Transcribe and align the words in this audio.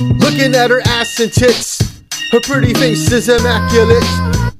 Looking 0.00 0.54
at 0.54 0.70
her 0.70 0.80
ass 0.86 1.20
and 1.20 1.32
tits, 1.32 2.02
her 2.30 2.40
pretty 2.40 2.72
face 2.74 3.10
is 3.12 3.28
immaculate. 3.28 4.04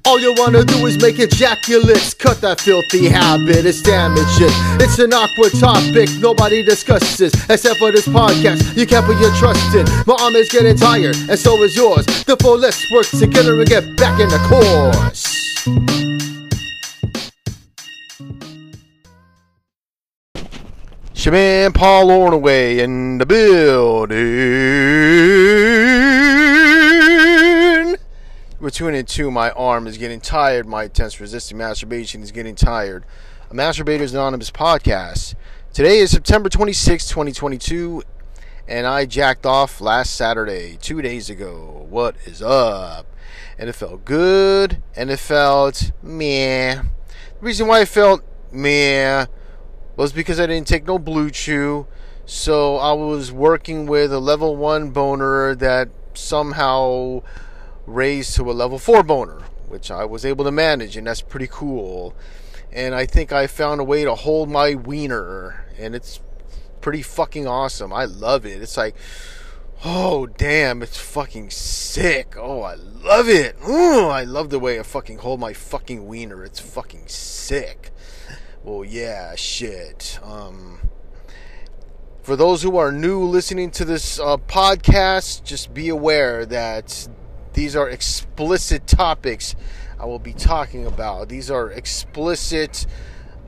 All 0.04 0.20
you 0.20 0.34
wanna 0.36 0.64
do 0.64 0.86
is 0.86 1.00
make 1.00 1.18
ejaculates. 1.18 2.12
Cut 2.14 2.40
that 2.40 2.60
filthy 2.60 3.08
habit, 3.08 3.64
it's 3.64 3.80
damaging. 3.80 4.52
It's 4.80 4.98
an 4.98 5.14
awkward 5.14 5.52
topic 5.58 6.08
nobody 6.18 6.62
discusses, 6.62 7.32
except 7.48 7.78
for 7.78 7.92
this 7.92 8.06
podcast. 8.06 8.76
You 8.76 8.86
can't 8.86 9.06
put 9.06 9.18
your 9.20 9.34
trust 9.36 9.74
in. 9.74 9.86
My 10.06 10.16
arm 10.20 10.34
is 10.36 10.50
getting 10.50 10.76
tired, 10.76 11.16
and 11.30 11.38
so 11.38 11.62
is 11.62 11.76
yours. 11.76 12.04
Therefore, 12.24 12.58
let's 12.58 12.90
work 12.90 13.06
together 13.06 13.58
and 13.58 13.68
get 13.68 13.96
back 13.96 14.20
in 14.20 14.28
the 14.28 14.38
course. 14.48 16.01
Shaman 21.22 21.72
Paul 21.72 22.08
Ornaway 22.08 22.78
in 22.78 23.18
the 23.18 23.26
building. 23.26 24.18
We're 28.58 28.70
tuning 28.70 28.98
into 28.98 29.30
my 29.30 29.52
arm 29.52 29.86
is 29.86 29.98
getting 29.98 30.20
tired. 30.20 30.66
My 30.66 30.82
intense 30.82 31.20
resisting 31.20 31.58
masturbation 31.58 32.24
is 32.24 32.32
getting 32.32 32.56
tired. 32.56 33.04
A 33.48 33.54
Masturbators 33.54 34.10
Anonymous 34.10 34.50
podcast. 34.50 35.36
Today 35.72 35.98
is 35.98 36.10
September 36.10 36.48
26, 36.48 37.06
2022, 37.10 38.02
and 38.66 38.84
I 38.88 39.06
jacked 39.06 39.46
off 39.46 39.80
last 39.80 40.16
Saturday, 40.16 40.76
two 40.82 41.02
days 41.02 41.30
ago. 41.30 41.86
What 41.88 42.16
is 42.24 42.42
up? 42.42 43.06
And 43.56 43.68
it 43.68 43.74
felt 43.74 44.04
good, 44.04 44.82
and 44.96 45.08
it 45.08 45.20
felt 45.20 45.92
meh. 46.02 46.82
The 46.82 46.82
reason 47.40 47.68
why 47.68 47.82
it 47.82 47.88
felt 47.88 48.24
meh 48.50 49.26
was 49.96 50.12
because 50.12 50.40
I 50.40 50.46
didn't 50.46 50.68
take 50.68 50.86
no 50.86 50.98
BlueChew. 50.98 51.86
So 52.24 52.76
I 52.76 52.92
was 52.92 53.32
working 53.32 53.86
with 53.86 54.12
a 54.12 54.20
level 54.20 54.56
one 54.56 54.90
boner 54.90 55.54
that 55.56 55.88
somehow 56.14 57.22
raised 57.86 58.36
to 58.36 58.50
a 58.50 58.52
level 58.52 58.78
four 58.78 59.02
boner, 59.02 59.40
which 59.68 59.90
I 59.90 60.04
was 60.04 60.24
able 60.24 60.44
to 60.44 60.52
manage, 60.52 60.96
and 60.96 61.06
that's 61.06 61.20
pretty 61.22 61.48
cool. 61.50 62.14
And 62.70 62.94
I 62.94 63.06
think 63.06 63.32
I 63.32 63.46
found 63.46 63.80
a 63.80 63.84
way 63.84 64.04
to 64.04 64.14
hold 64.14 64.48
my 64.48 64.74
wiener, 64.74 65.66
and 65.78 65.94
it's 65.94 66.20
pretty 66.80 67.02
fucking 67.02 67.46
awesome. 67.46 67.92
I 67.92 68.04
love 68.04 68.46
it. 68.46 68.62
It's 68.62 68.76
like, 68.76 68.96
oh 69.84 70.26
damn, 70.26 70.82
it's 70.82 70.98
fucking 70.98 71.50
sick. 71.50 72.34
Oh, 72.36 72.62
I 72.62 72.74
love 72.74 73.28
it. 73.28 73.56
Ooh, 73.68 74.06
I 74.06 74.24
love 74.24 74.50
the 74.50 74.58
way 74.58 74.78
I 74.78 74.84
fucking 74.84 75.18
hold 75.18 75.40
my 75.40 75.52
fucking 75.52 76.06
wiener. 76.06 76.44
It's 76.44 76.60
fucking 76.60 77.08
sick. 77.08 77.91
Well, 78.64 78.84
yeah, 78.84 79.34
shit. 79.34 80.20
Um, 80.22 80.78
for 82.22 82.36
those 82.36 82.62
who 82.62 82.76
are 82.76 82.92
new 82.92 83.24
listening 83.24 83.72
to 83.72 83.84
this 83.84 84.20
uh, 84.20 84.36
podcast, 84.36 85.42
just 85.42 85.74
be 85.74 85.88
aware 85.88 86.46
that 86.46 87.08
these 87.54 87.74
are 87.74 87.90
explicit 87.90 88.86
topics 88.86 89.56
I 89.98 90.06
will 90.06 90.20
be 90.20 90.32
talking 90.32 90.86
about. 90.86 91.28
These 91.28 91.50
are 91.50 91.72
explicit, 91.72 92.86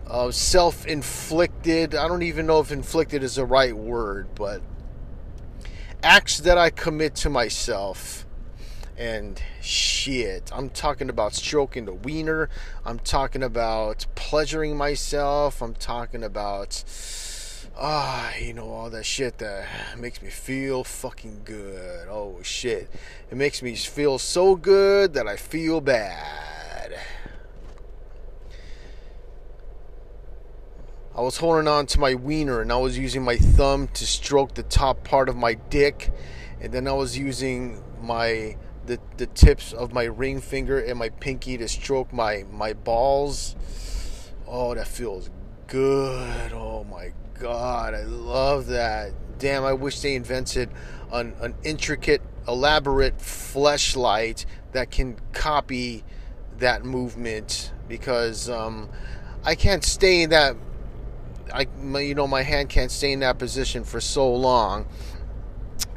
uh, 0.09 0.33
self 0.33 0.85
inflicted. 0.85 1.95
I 1.95 2.09
don't 2.09 2.23
even 2.25 2.47
know 2.47 2.59
if 2.59 2.73
inflicted 2.73 3.23
is 3.23 3.37
the 3.37 3.45
right 3.45 3.77
word, 3.77 4.35
but 4.35 4.63
acts 6.03 6.41
that 6.41 6.59
I 6.59 6.71
commit 6.71 7.15
to 7.17 7.31
myself 7.31 8.27
and 8.97 9.43
shit. 9.61 10.51
I'm 10.53 10.71
talking 10.71 11.09
about 11.09 11.35
stroking 11.35 11.85
the 11.85 11.95
wiener. 11.95 12.49
I'm 12.85 12.99
talking 12.99 13.43
about 13.43 14.07
pleasuring 14.15 14.77
myself. 14.77 15.63
I'm 15.63 15.75
talking 15.75 16.23
about 16.23 16.85
ah, 17.77 18.33
you 18.37 18.55
know, 18.55 18.69
all 18.69 18.91
that 18.91 19.05
shit 19.05 19.39
that 19.39 19.67
makes 19.99 20.23
me 20.23 20.31
feel 20.31 20.85
fucking 20.85 21.43
good. 21.45 22.09
Oh 22.09 22.39
shit. 22.43 22.89
It 23.31 23.37
makes 23.37 23.63
me 23.63 23.75
feel 23.75 24.19
so 24.19 24.57
good 24.57 25.15
that 25.15 25.27
I 25.27 25.37
feel 25.37 25.81
bad. 25.81 26.99
I 31.17 31.21
was 31.21 31.37
holding 31.37 31.69
on 31.69 31.87
to 31.87 32.01
my 32.01 32.15
wiener 32.15 32.61
and 32.61 32.73
I 32.73 32.77
was 32.77 32.99
using 32.99 33.23
my 33.23 33.37
thumb 33.37 33.87
to 33.89 34.05
stroke 34.05 34.55
the 34.55 34.65
top 34.65 35.05
part 35.05 35.29
of 35.29 35.37
my 35.37 35.55
dick 35.55 36.11
and 36.61 36.73
then 36.73 36.89
I 36.89 36.93
was 36.93 37.17
using 37.17 37.83
my 38.01 38.57
the, 38.87 38.99
the 39.17 39.27
tips 39.27 39.73
of 39.73 39.93
my 39.93 40.05
ring 40.05 40.41
finger 40.41 40.79
and 40.79 40.99
my 40.99 41.09
pinky 41.09 41.57
to 41.59 41.69
stroke 41.69 42.13
my, 42.13 42.45
my 42.51 42.73
balls. 42.73 43.57
Oh, 44.47 44.75
that 44.75 44.89
feels 44.89 45.31
good. 45.67 46.53
Oh 46.53 46.85
my 46.85 47.13
god, 47.39 47.95
I 47.95 48.03
love 48.03 48.67
that. 48.67 49.13
Damn, 49.39 49.65
I 49.65 49.73
wish 49.73 50.01
they 50.01 50.15
invented 50.15 50.71
an, 51.13 51.35
an 51.41 51.55
intricate, 51.65 52.23
elaborate 52.47 53.19
fleshlight 53.19 54.45
that 54.73 54.91
can 54.91 55.17
copy 55.33 56.05
that 56.59 56.85
movement 56.85 57.73
because 57.89 58.49
um, 58.49 58.89
I 59.45 59.55
can't 59.55 59.85
stay 59.85 60.23
in 60.23 60.31
that. 60.31 60.57
I, 61.53 61.67
my, 61.81 62.01
you 62.01 62.15
know, 62.15 62.27
my 62.27 62.43
hand 62.43 62.69
can't 62.69 62.91
stay 62.91 63.13
in 63.13 63.21
that 63.21 63.39
position 63.39 63.85
for 63.85 64.01
so 64.01 64.33
long 64.35 64.87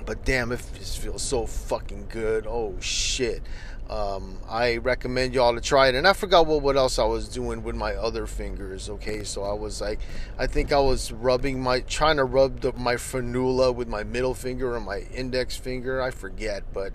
but 0.08 0.24
damn, 0.24 0.54
it 0.54 0.62
just 0.74 1.00
feels 1.00 1.22
so 1.22 1.46
fucking 1.46 2.08
good. 2.10 2.48
Oh 2.48 2.76
shit. 2.80 3.44
Um, 3.90 4.38
I 4.50 4.78
recommend 4.78 5.34
y'all 5.34 5.54
to 5.54 5.62
try 5.62 5.90
it. 5.90 5.96
And 5.96 6.08
I 6.08 6.14
forgot 6.14 6.48
what, 6.48 6.62
what 6.62 6.78
else 6.78 6.98
I 6.98 7.04
was 7.04 7.28
doing 7.28 7.62
with 7.62 7.76
my 7.76 7.94
other 7.94 8.26
fingers. 8.26 8.90
Okay, 8.90 9.26
so 9.26 9.44
I 9.44 9.54
was 9.54 9.82
like, 9.82 10.00
I 10.40 10.48
think 10.48 10.72
I 10.72 10.80
was 10.80 11.12
rubbing 11.12 11.62
my, 11.62 11.82
trying 11.82 12.18
to 12.18 12.24
rub 12.24 12.62
the, 12.62 12.72
my 12.74 12.96
frenula 12.96 13.76
with 13.76 13.90
my 13.90 14.04
middle 14.06 14.34
finger 14.34 14.76
or 14.76 14.80
my 14.80 15.00
index 15.14 15.58
finger. 15.58 16.02
I 16.02 16.12
forget, 16.12 16.64
but, 16.74 16.94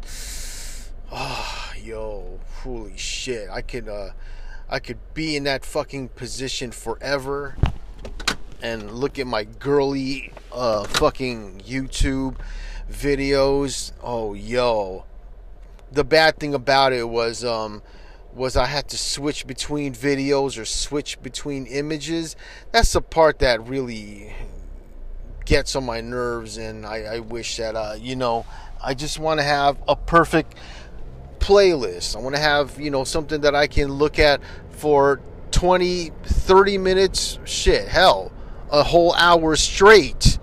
oh, 1.11 1.73
yo, 1.79 2.41
holy 2.63 2.97
shit. 2.97 3.49
I 3.51 3.61
could, 3.61 3.89
uh, 3.89 4.11
I 4.71 4.79
could 4.79 4.99
be 5.13 5.37
in 5.37 5.45
that 5.45 5.67
fucking 5.67 6.09
position 6.11 6.73
forever 6.73 7.57
and 8.63 8.91
look 8.91 9.19
at 9.19 9.27
my 9.27 9.45
girly, 9.45 10.33
uh, 10.51 10.85
fucking 10.85 11.61
YouTube 11.67 12.37
videos. 12.93 13.93
Oh, 14.03 14.35
yo. 14.35 15.05
The 15.91 16.05
bad 16.05 16.39
thing 16.39 16.55
about 16.55 16.93
it 16.93 17.09
was 17.09 17.45
um 17.45 17.83
was 18.35 18.57
I 18.57 18.67
had 18.67 18.89
to 18.89 18.99
switch 18.99 19.47
between 19.47 19.95
videos 19.95 20.59
or 20.59 20.65
switch 20.65 21.21
between 21.23 21.67
images. 21.67 22.37
That's 22.71 22.93
the 22.93 23.03
part 23.03 23.41
that 23.41 23.67
really 23.67 24.35
gets 25.45 25.75
on 25.77 25.85
my 25.85 26.01
nerves 26.01 26.57
and 26.57 26.87
I, 26.87 26.99
I 27.03 27.19
wish 27.19 27.57
that 27.57 27.75
uh 27.75 27.97
you 27.99 28.15
know 28.15 28.47
I 28.83 28.95
just 28.95 29.19
want 29.19 29.41
to 29.41 29.45
have 29.45 29.77
a 29.87 29.97
perfect 29.97 30.55
playlist. 31.39 32.17
I 32.17 32.21
want 32.21 32.37
to 32.37 32.41
have, 32.41 32.81
you 32.81 32.91
know, 32.91 33.05
something 33.05 33.41
that 33.43 33.55
I 33.55 33.67
can 33.67 33.89
look 33.93 34.19
at 34.19 34.41
for 34.71 35.21
20, 35.51 36.11
30 36.25 36.79
minutes, 36.79 37.39
shit, 37.45 37.89
hell, 37.89 38.33
a 38.71 38.83
whole 38.83 39.13
hour 39.15 39.55
straight 39.57 40.39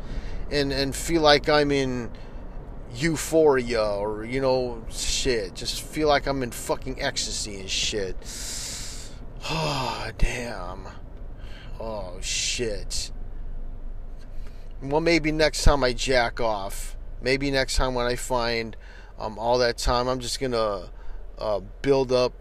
and 0.52 0.72
and 0.72 0.96
feel 0.96 1.22
like 1.22 1.50
I'm 1.50 1.72
in 1.72 2.12
euphoria 2.96 3.84
or 3.84 4.26
you 4.26 4.42
know 4.42 4.84
shit. 4.90 5.56
Just 5.56 5.82
feel 5.82 6.08
like 6.08 6.28
i'm 6.28 6.44
in 6.44 6.52
fucking 6.52 7.02
ecstasy 7.02 7.60
and 7.60 7.70
shit. 7.70 8.16
Oh 9.50 10.10
damn. 10.18 10.88
Oh 11.80 12.18
shit. 12.22 13.12
Well 14.82 15.02
maybe 15.02 15.32
next 15.32 15.64
time 15.64 15.84
i 15.84 15.94
jack 15.94 16.40
off. 16.40 16.96
Maybe 17.22 17.52
next 17.52 17.76
time 17.76 17.94
when 17.94 18.06
i 18.06 18.16
find 18.16 18.76
um, 19.20 19.38
all 19.38 19.58
that 19.60 19.78
time 19.78 20.08
i'm 20.08 20.20
just 20.20 20.40
gonna 20.40 20.90
uh, 21.38 21.60
build 21.82 22.12
up 22.12 22.34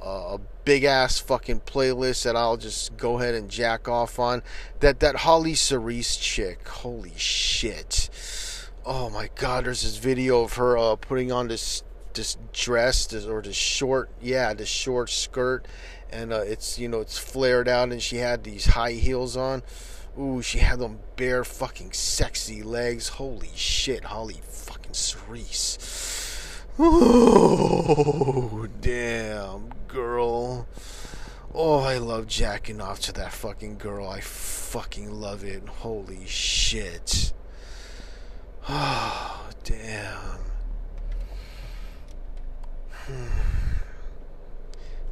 a 0.00 0.38
big 0.64 0.84
ass 0.84 1.18
fucking 1.18 1.60
playlist 1.60 2.22
that 2.22 2.36
i'll 2.36 2.56
just 2.56 2.96
go 2.96 3.18
ahead 3.18 3.34
and 3.34 3.50
jack 3.50 3.88
off 3.88 4.18
on. 4.18 4.42
That 4.80 5.00
that 5.00 5.16
Holly 5.16 5.54
Cerise 5.54 6.16
chick. 6.16 6.68
Holy 6.68 7.14
shit 7.16 8.10
oh 8.88 9.10
my 9.10 9.28
god, 9.36 9.66
there's 9.66 9.82
this 9.82 9.98
video 9.98 10.42
of 10.42 10.54
her 10.54 10.78
uh, 10.78 10.96
putting 10.96 11.30
on 11.30 11.46
this 11.48 11.84
this 12.14 12.38
dress 12.52 13.06
this, 13.06 13.26
or 13.26 13.42
this 13.42 13.54
short, 13.54 14.10
yeah, 14.20 14.54
this 14.54 14.68
short 14.68 15.10
skirt, 15.10 15.66
and 16.10 16.32
uh, 16.32 16.40
it's 16.40 16.78
you 16.78 16.88
know 16.88 17.00
it's 17.00 17.18
flared 17.18 17.68
out, 17.68 17.92
and 17.92 18.02
she 18.02 18.16
had 18.16 18.42
these 18.42 18.66
high 18.66 18.92
heels 18.92 19.36
on. 19.36 19.62
Ooh, 20.18 20.42
she 20.42 20.58
had 20.58 20.80
them 20.80 20.98
bare 21.14 21.44
fucking 21.44 21.92
sexy 21.92 22.62
legs. 22.62 23.08
Holy 23.08 23.50
shit, 23.54 24.04
Holly 24.04 24.40
fucking 24.42 24.94
Cerise. 24.94 25.78
Oh, 26.80 28.66
damn, 28.80 29.68
girl. 29.86 30.66
Oh, 31.54 31.80
I 31.80 31.98
love 31.98 32.26
jacking 32.26 32.80
off 32.80 33.00
to 33.00 33.12
that 33.12 33.32
fucking 33.32 33.78
girl. 33.78 34.08
I 34.08 34.20
fucking 34.20 35.10
love 35.10 35.44
it. 35.44 35.68
Holy 35.68 36.26
shit. 36.26 37.32
Oh, 38.68 39.48
damn. 39.64 40.38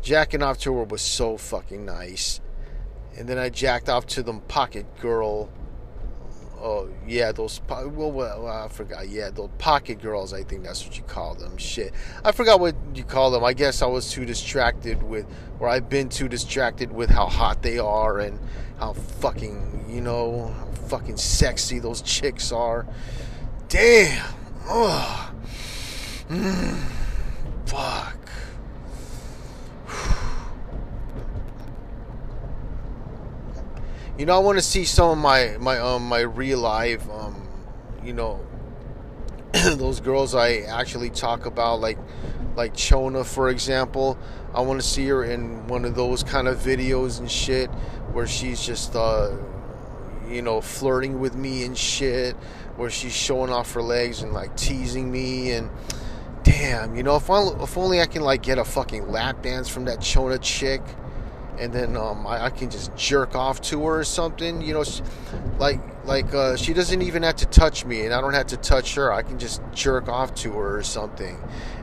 Jacking 0.02 0.42
off 0.42 0.58
to 0.58 0.74
her 0.74 0.84
was 0.84 1.02
so 1.02 1.36
fucking 1.36 1.84
nice. 1.84 2.40
And 3.16 3.28
then 3.28 3.38
I 3.38 3.48
jacked 3.48 3.88
off 3.88 4.06
to 4.08 4.22
the 4.22 4.34
pocket 4.34 4.86
girl 5.00 5.50
oh 6.60 6.88
yeah, 7.06 7.32
those 7.32 7.60
po- 7.60 7.88
well, 7.88 8.10
well, 8.10 8.46
I 8.46 8.68
forgot. 8.68 9.08
Yeah, 9.08 9.30
those 9.30 9.50
pocket 9.58 10.00
girls. 10.00 10.32
I 10.32 10.42
think 10.42 10.64
that's 10.64 10.84
what 10.84 10.96
you 10.96 11.04
call 11.04 11.34
them. 11.34 11.56
Shit, 11.56 11.92
I 12.24 12.32
forgot 12.32 12.60
what 12.60 12.74
you 12.94 13.04
call 13.04 13.30
them. 13.30 13.44
I 13.44 13.52
guess 13.52 13.82
I 13.82 13.86
was 13.86 14.10
too 14.10 14.24
distracted 14.24 15.02
with, 15.02 15.26
or 15.60 15.68
I've 15.68 15.88
been 15.88 16.08
too 16.08 16.28
distracted 16.28 16.92
with 16.92 17.10
how 17.10 17.26
hot 17.26 17.62
they 17.62 17.78
are 17.78 18.18
and 18.18 18.38
how 18.78 18.92
fucking, 18.94 19.86
you 19.88 20.00
know, 20.00 20.48
how 20.48 20.66
fucking 20.88 21.16
sexy 21.16 21.78
those 21.78 22.02
chicks 22.02 22.52
are. 22.52 22.86
Damn. 23.68 24.34
Oh. 24.68 25.32
Mm. 26.28 26.78
Fuck. 27.66 28.16
You 34.18 34.24
know, 34.24 34.34
I 34.34 34.38
want 34.38 34.56
to 34.56 34.62
see 34.62 34.84
some 34.84 35.10
of 35.10 35.18
my 35.18 35.56
my 35.58 35.78
um 35.78 36.08
my 36.08 36.20
real 36.20 36.58
life 36.60 37.06
um 37.10 37.46
you 38.02 38.12
know 38.12 38.40
those 39.52 40.00
girls 40.00 40.34
I 40.34 40.60
actually 40.60 41.10
talk 41.10 41.44
about 41.44 41.80
like 41.80 41.98
like 42.54 42.74
Chona 42.74 43.24
for 43.24 43.50
example. 43.50 44.16
I 44.54 44.60
want 44.60 44.80
to 44.80 44.86
see 44.86 45.06
her 45.08 45.24
in 45.24 45.66
one 45.66 45.84
of 45.84 45.94
those 45.94 46.22
kind 46.22 46.48
of 46.48 46.58
videos 46.58 47.18
and 47.18 47.30
shit 47.30 47.68
where 48.12 48.26
she's 48.26 48.64
just 48.64 48.96
uh 48.96 49.32
you 50.28 50.42
know 50.42 50.60
flirting 50.60 51.20
with 51.20 51.34
me 51.34 51.64
and 51.64 51.76
shit 51.76 52.34
where 52.76 52.90
she's 52.90 53.14
showing 53.14 53.50
off 53.50 53.72
her 53.72 53.82
legs 53.82 54.22
and 54.22 54.32
like 54.32 54.56
teasing 54.56 55.10
me 55.10 55.52
and 55.52 55.70
damn, 56.42 56.94
you 56.94 57.02
know 57.02 57.16
if 57.16 57.30
I, 57.30 57.42
if 57.60 57.76
only 57.76 58.00
I 58.00 58.06
can 58.06 58.22
like 58.22 58.42
get 58.42 58.58
a 58.58 58.64
fucking 58.64 59.08
lap 59.08 59.42
dance 59.42 59.68
from 59.68 59.84
that 59.86 60.00
Chona 60.00 60.38
chick 60.38 60.82
and 61.58 61.72
then 61.72 61.96
um, 61.96 62.26
I, 62.26 62.46
I, 62.46 62.50
can 62.50 62.70
just 62.70 62.94
jerk 62.96 63.34
off 63.34 63.60
to 63.62 63.84
her 63.86 64.00
or 64.00 64.04
something. 64.04 64.60
You 64.60 64.74
know, 64.74 64.84
like 65.58 65.80
like 66.04 66.32
uh, 66.34 66.56
she 66.56 66.72
doesn't 66.72 67.02
even 67.02 67.22
have 67.22 67.36
to 67.36 67.46
touch 67.46 67.84
me, 67.84 68.04
and 68.04 68.12
I 68.12 68.20
don't 68.20 68.34
have 68.34 68.48
to 68.48 68.56
touch 68.56 68.94
her. 68.94 69.12
I 69.12 69.22
can 69.22 69.38
just 69.38 69.62
jerk 69.72 70.08
off 70.08 70.34
to 70.36 70.52
her 70.52 70.78
or 70.78 70.82
something, 70.82 71.38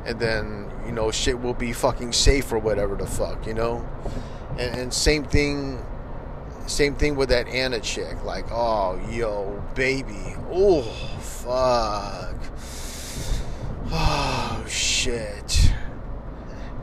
and 0.06 0.19
then 0.19 0.69
you 0.86 0.92
know 0.92 1.12
shit 1.12 1.39
will 1.39 1.54
be 1.54 1.74
fucking 1.74 2.13
safe 2.13 2.51
or 2.51 2.60
whatever 2.60 2.96
the 2.96 3.07
fuck, 3.07 3.48
you 3.48 3.54
know. 3.54 3.88
And, 4.51 4.78
and 4.78 4.94
same 4.94 5.24
thing, 5.24 5.84
same 6.68 6.95
thing 6.95 7.15
with 7.15 7.30
that 7.30 7.48
Anna 7.48 7.80
chick. 7.80 8.24
Like, 8.24 8.45
oh 8.51 9.00
yo, 9.10 9.63
baby, 9.75 10.36
oh 10.51 10.81
fuck, 11.19 12.36
oh 13.92 14.65
shit. 14.68 15.71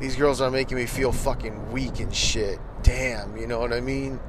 These 0.00 0.17
girls 0.17 0.41
are 0.41 0.50
making 0.50 0.79
me 0.79 0.87
feel 0.87 1.12
fucking 1.12 1.73
weak 1.73 2.00
and 2.00 2.15
shit 2.15 2.59
damn, 2.82 3.37
you 3.37 3.47
know 3.47 3.59
what 3.59 3.73
I 3.73 3.81
mean? 3.81 4.21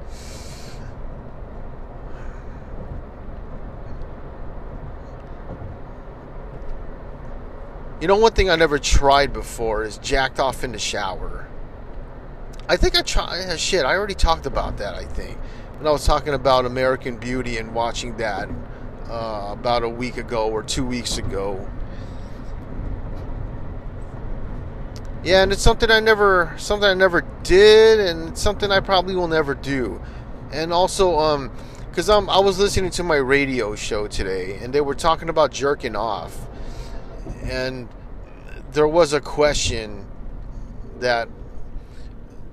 You 8.00 8.08
know, 8.08 8.16
one 8.16 8.32
thing 8.32 8.50
I 8.50 8.56
never 8.56 8.78
tried 8.78 9.32
before 9.32 9.84
is 9.84 9.98
jacked 9.98 10.40
off 10.40 10.64
in 10.64 10.72
the 10.72 10.78
shower. 10.78 11.46
I 12.68 12.76
think 12.76 12.96
I 12.96 13.02
tried. 13.02 13.48
Uh, 13.48 13.56
shit, 13.56 13.84
I 13.84 13.96
already 13.96 14.14
talked 14.14 14.46
about 14.46 14.78
that, 14.78 14.94
I 14.94 15.04
think. 15.04 15.38
When 15.78 15.86
I 15.86 15.90
was 15.90 16.06
talking 16.06 16.34
about 16.34 16.64
American 16.64 17.16
Beauty 17.16 17.58
and 17.58 17.74
watching 17.74 18.16
that 18.18 18.48
uh, 19.10 19.48
about 19.52 19.82
a 19.82 19.88
week 19.88 20.16
ago 20.16 20.48
or 20.48 20.62
two 20.62 20.86
weeks 20.86 21.18
ago. 21.18 21.68
Yeah, 25.24 25.42
and 25.42 25.52
it's 25.52 25.62
something 25.62 25.90
I 25.90 26.00
never 26.00 26.52
something 26.56 26.88
I 26.88 26.94
never 26.94 27.20
did 27.44 28.00
and 28.00 28.36
something 28.36 28.72
I 28.72 28.80
probably 28.80 29.14
will 29.14 29.28
never 29.28 29.54
do. 29.54 30.00
And 30.52 30.72
also 30.72 31.16
um 31.16 31.52
cuz 31.92 32.10
um 32.10 32.28
I 32.28 32.40
was 32.40 32.58
listening 32.58 32.90
to 32.90 33.04
my 33.04 33.16
radio 33.16 33.76
show 33.76 34.08
today 34.08 34.58
and 34.60 34.72
they 34.72 34.80
were 34.80 34.96
talking 34.96 35.28
about 35.28 35.52
jerking 35.52 35.94
off. 35.94 36.48
And 37.44 37.88
there 38.72 38.88
was 38.88 39.12
a 39.12 39.20
question 39.20 40.06
that 40.98 41.28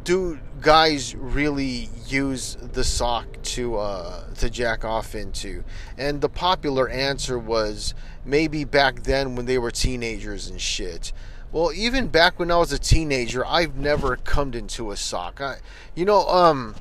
do 0.09 0.39
guys 0.59 1.13
really 1.13 1.87
use 2.07 2.57
the 2.59 2.83
sock 2.83 3.27
to 3.43 3.77
uh, 3.77 4.23
to 4.33 4.49
jack 4.49 4.83
off 4.83 5.13
into? 5.13 5.63
And 5.99 6.19
the 6.19 6.27
popular 6.27 6.89
answer 6.89 7.37
was 7.37 7.93
maybe 8.25 8.63
back 8.63 9.03
then 9.03 9.35
when 9.35 9.45
they 9.45 9.59
were 9.59 9.69
teenagers 9.69 10.47
and 10.47 10.59
shit. 10.59 11.13
Well, 11.51 11.71
even 11.73 12.07
back 12.07 12.39
when 12.39 12.49
I 12.49 12.57
was 12.57 12.71
a 12.71 12.79
teenager, 12.79 13.45
I've 13.45 13.75
never 13.75 14.15
come 14.15 14.55
into 14.55 14.89
a 14.89 14.97
sock. 14.97 15.41
I, 15.41 15.57
you 15.93 16.05
know, 16.05 16.27
um, 16.27 16.73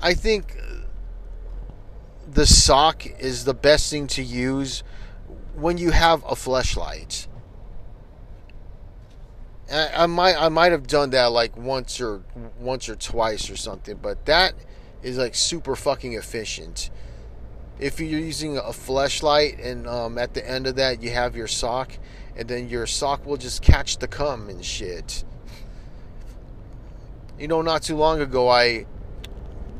I 0.00 0.14
think 0.14 0.56
the 2.26 2.46
sock 2.46 3.04
is 3.20 3.44
the 3.44 3.52
best 3.52 3.90
thing 3.90 4.06
to 4.06 4.22
use 4.22 4.82
when 5.54 5.76
you 5.76 5.90
have 5.90 6.22
a 6.22 6.34
fleshlight. 6.34 7.26
I, 9.70 10.04
I 10.04 10.06
might 10.06 10.36
I 10.36 10.48
might 10.48 10.72
have 10.72 10.86
done 10.86 11.10
that 11.10 11.26
like 11.26 11.56
once 11.56 12.00
or 12.00 12.22
once 12.58 12.88
or 12.88 12.96
twice 12.96 13.50
or 13.50 13.56
something, 13.56 13.96
but 14.00 14.26
that 14.26 14.54
is 15.02 15.18
like 15.18 15.34
super 15.34 15.76
fucking 15.76 16.14
efficient. 16.14 16.90
If 17.78 18.00
you're 18.00 18.20
using 18.20 18.56
a 18.56 18.62
fleshlight 18.62 19.64
and 19.64 19.86
um, 19.86 20.18
at 20.18 20.34
the 20.34 20.48
end 20.48 20.66
of 20.66 20.76
that 20.76 21.02
you 21.02 21.10
have 21.10 21.36
your 21.36 21.46
sock, 21.46 21.92
and 22.36 22.48
then 22.48 22.68
your 22.68 22.86
sock 22.86 23.26
will 23.26 23.36
just 23.36 23.62
catch 23.62 23.98
the 23.98 24.08
cum 24.08 24.48
and 24.48 24.64
shit. 24.64 25.24
You 27.38 27.48
know, 27.48 27.62
not 27.62 27.82
too 27.82 27.96
long 27.96 28.20
ago, 28.20 28.48
I 28.48 28.86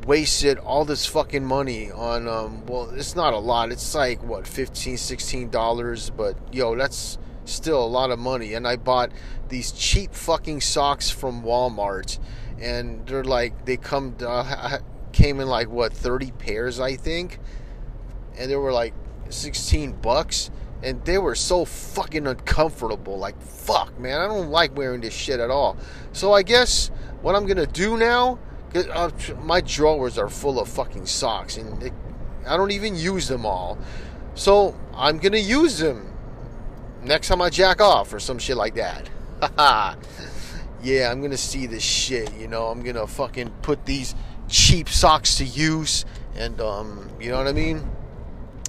wasted 0.05 0.57
all 0.57 0.85
this 0.85 1.05
fucking 1.05 1.43
money 1.43 1.91
on, 1.91 2.27
um, 2.27 2.65
well, 2.65 2.89
it's 2.91 3.15
not 3.15 3.33
a 3.33 3.37
lot. 3.37 3.71
It's 3.71 3.93
like, 3.93 4.23
what, 4.23 4.47
15 4.47 4.95
$16, 4.95 6.15
but 6.15 6.35
yo, 6.53 6.75
that's 6.75 7.17
still 7.51 7.83
a 7.83 7.87
lot 7.87 8.11
of 8.11 8.19
money. 8.19 8.53
And 8.53 8.67
I 8.67 8.75
bought 8.75 9.11
these 9.49 9.71
cheap 9.71 10.13
fucking 10.13 10.61
socks 10.61 11.09
from 11.09 11.43
Walmart, 11.43 12.19
and 12.59 13.05
they're 13.07 13.23
like, 13.23 13.65
they 13.65 13.77
come, 13.77 14.15
uh, 14.25 14.79
came 15.11 15.39
in 15.39 15.47
like, 15.47 15.69
what, 15.69 15.93
30 15.93 16.31
pairs, 16.31 16.79
I 16.79 16.95
think? 16.95 17.39
And 18.37 18.49
they 18.49 18.55
were 18.55 18.71
like 18.71 18.93
16 19.29 19.93
bucks 19.93 20.51
and 20.81 21.03
they 21.05 21.17
were 21.17 21.35
so 21.35 21.65
fucking 21.65 22.27
uncomfortable. 22.27 23.17
Like, 23.17 23.39
fuck, 23.41 23.97
man, 23.99 24.21
I 24.21 24.27
don't 24.27 24.49
like 24.49 24.75
wearing 24.77 25.01
this 25.01 25.13
shit 25.13 25.39
at 25.39 25.49
all. 25.49 25.77
So 26.13 26.33
I 26.33 26.43
guess 26.43 26.89
what 27.21 27.35
I'm 27.35 27.45
gonna 27.45 27.65
do 27.65 27.97
now, 27.97 28.39
uh, 28.73 29.09
my 29.41 29.61
drawers 29.61 30.17
are 30.17 30.29
full 30.29 30.59
of 30.59 30.69
fucking 30.69 31.05
socks, 31.05 31.57
and 31.57 31.83
it, 31.83 31.93
I 32.47 32.55
don't 32.55 32.71
even 32.71 32.95
use 32.95 33.27
them 33.27 33.45
all. 33.45 33.77
So 34.35 34.75
I'm 34.93 35.17
gonna 35.17 35.37
use 35.37 35.79
them 35.79 36.13
next 37.09 37.27
time 37.27 37.41
I 37.41 37.49
jack 37.49 37.81
off 37.81 38.13
or 38.13 38.19
some 38.19 38.37
shit 38.37 38.55
like 38.55 38.75
that. 38.75 39.09
yeah, 40.83 41.11
I'm 41.11 41.21
gonna 41.21 41.35
see 41.35 41.65
this 41.65 41.83
shit. 41.83 42.31
You 42.35 42.47
know, 42.47 42.67
I'm 42.67 42.83
gonna 42.83 43.07
fucking 43.07 43.49
put 43.63 43.85
these 43.85 44.15
cheap 44.47 44.87
socks 44.87 45.37
to 45.37 45.43
use, 45.43 46.05
and 46.35 46.61
um, 46.61 47.09
you 47.19 47.31
know 47.31 47.37
what 47.37 47.47
I 47.47 47.51
mean, 47.51 47.89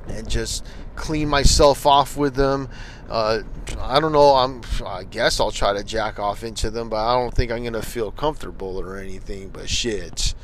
and 0.08 0.28
just 0.28 0.66
clean 0.96 1.28
myself 1.28 1.86
off 1.86 2.16
with 2.16 2.34
them. 2.34 2.70
Uh, 3.10 3.42
I 3.78 4.00
don't 4.00 4.12
know. 4.12 4.34
I'm. 4.36 4.62
I 4.86 5.04
guess 5.04 5.38
I'll 5.38 5.50
try 5.50 5.74
to 5.74 5.84
jack 5.84 6.18
off 6.18 6.42
into 6.42 6.70
them, 6.70 6.88
but 6.88 6.96
I 6.96 7.14
don't 7.14 7.34
think 7.34 7.52
I'm 7.52 7.62
gonna 7.62 7.82
feel 7.82 8.10
comfortable 8.10 8.80
or 8.80 8.96
anything. 8.96 9.50
But 9.50 9.68
shit, 9.68 10.34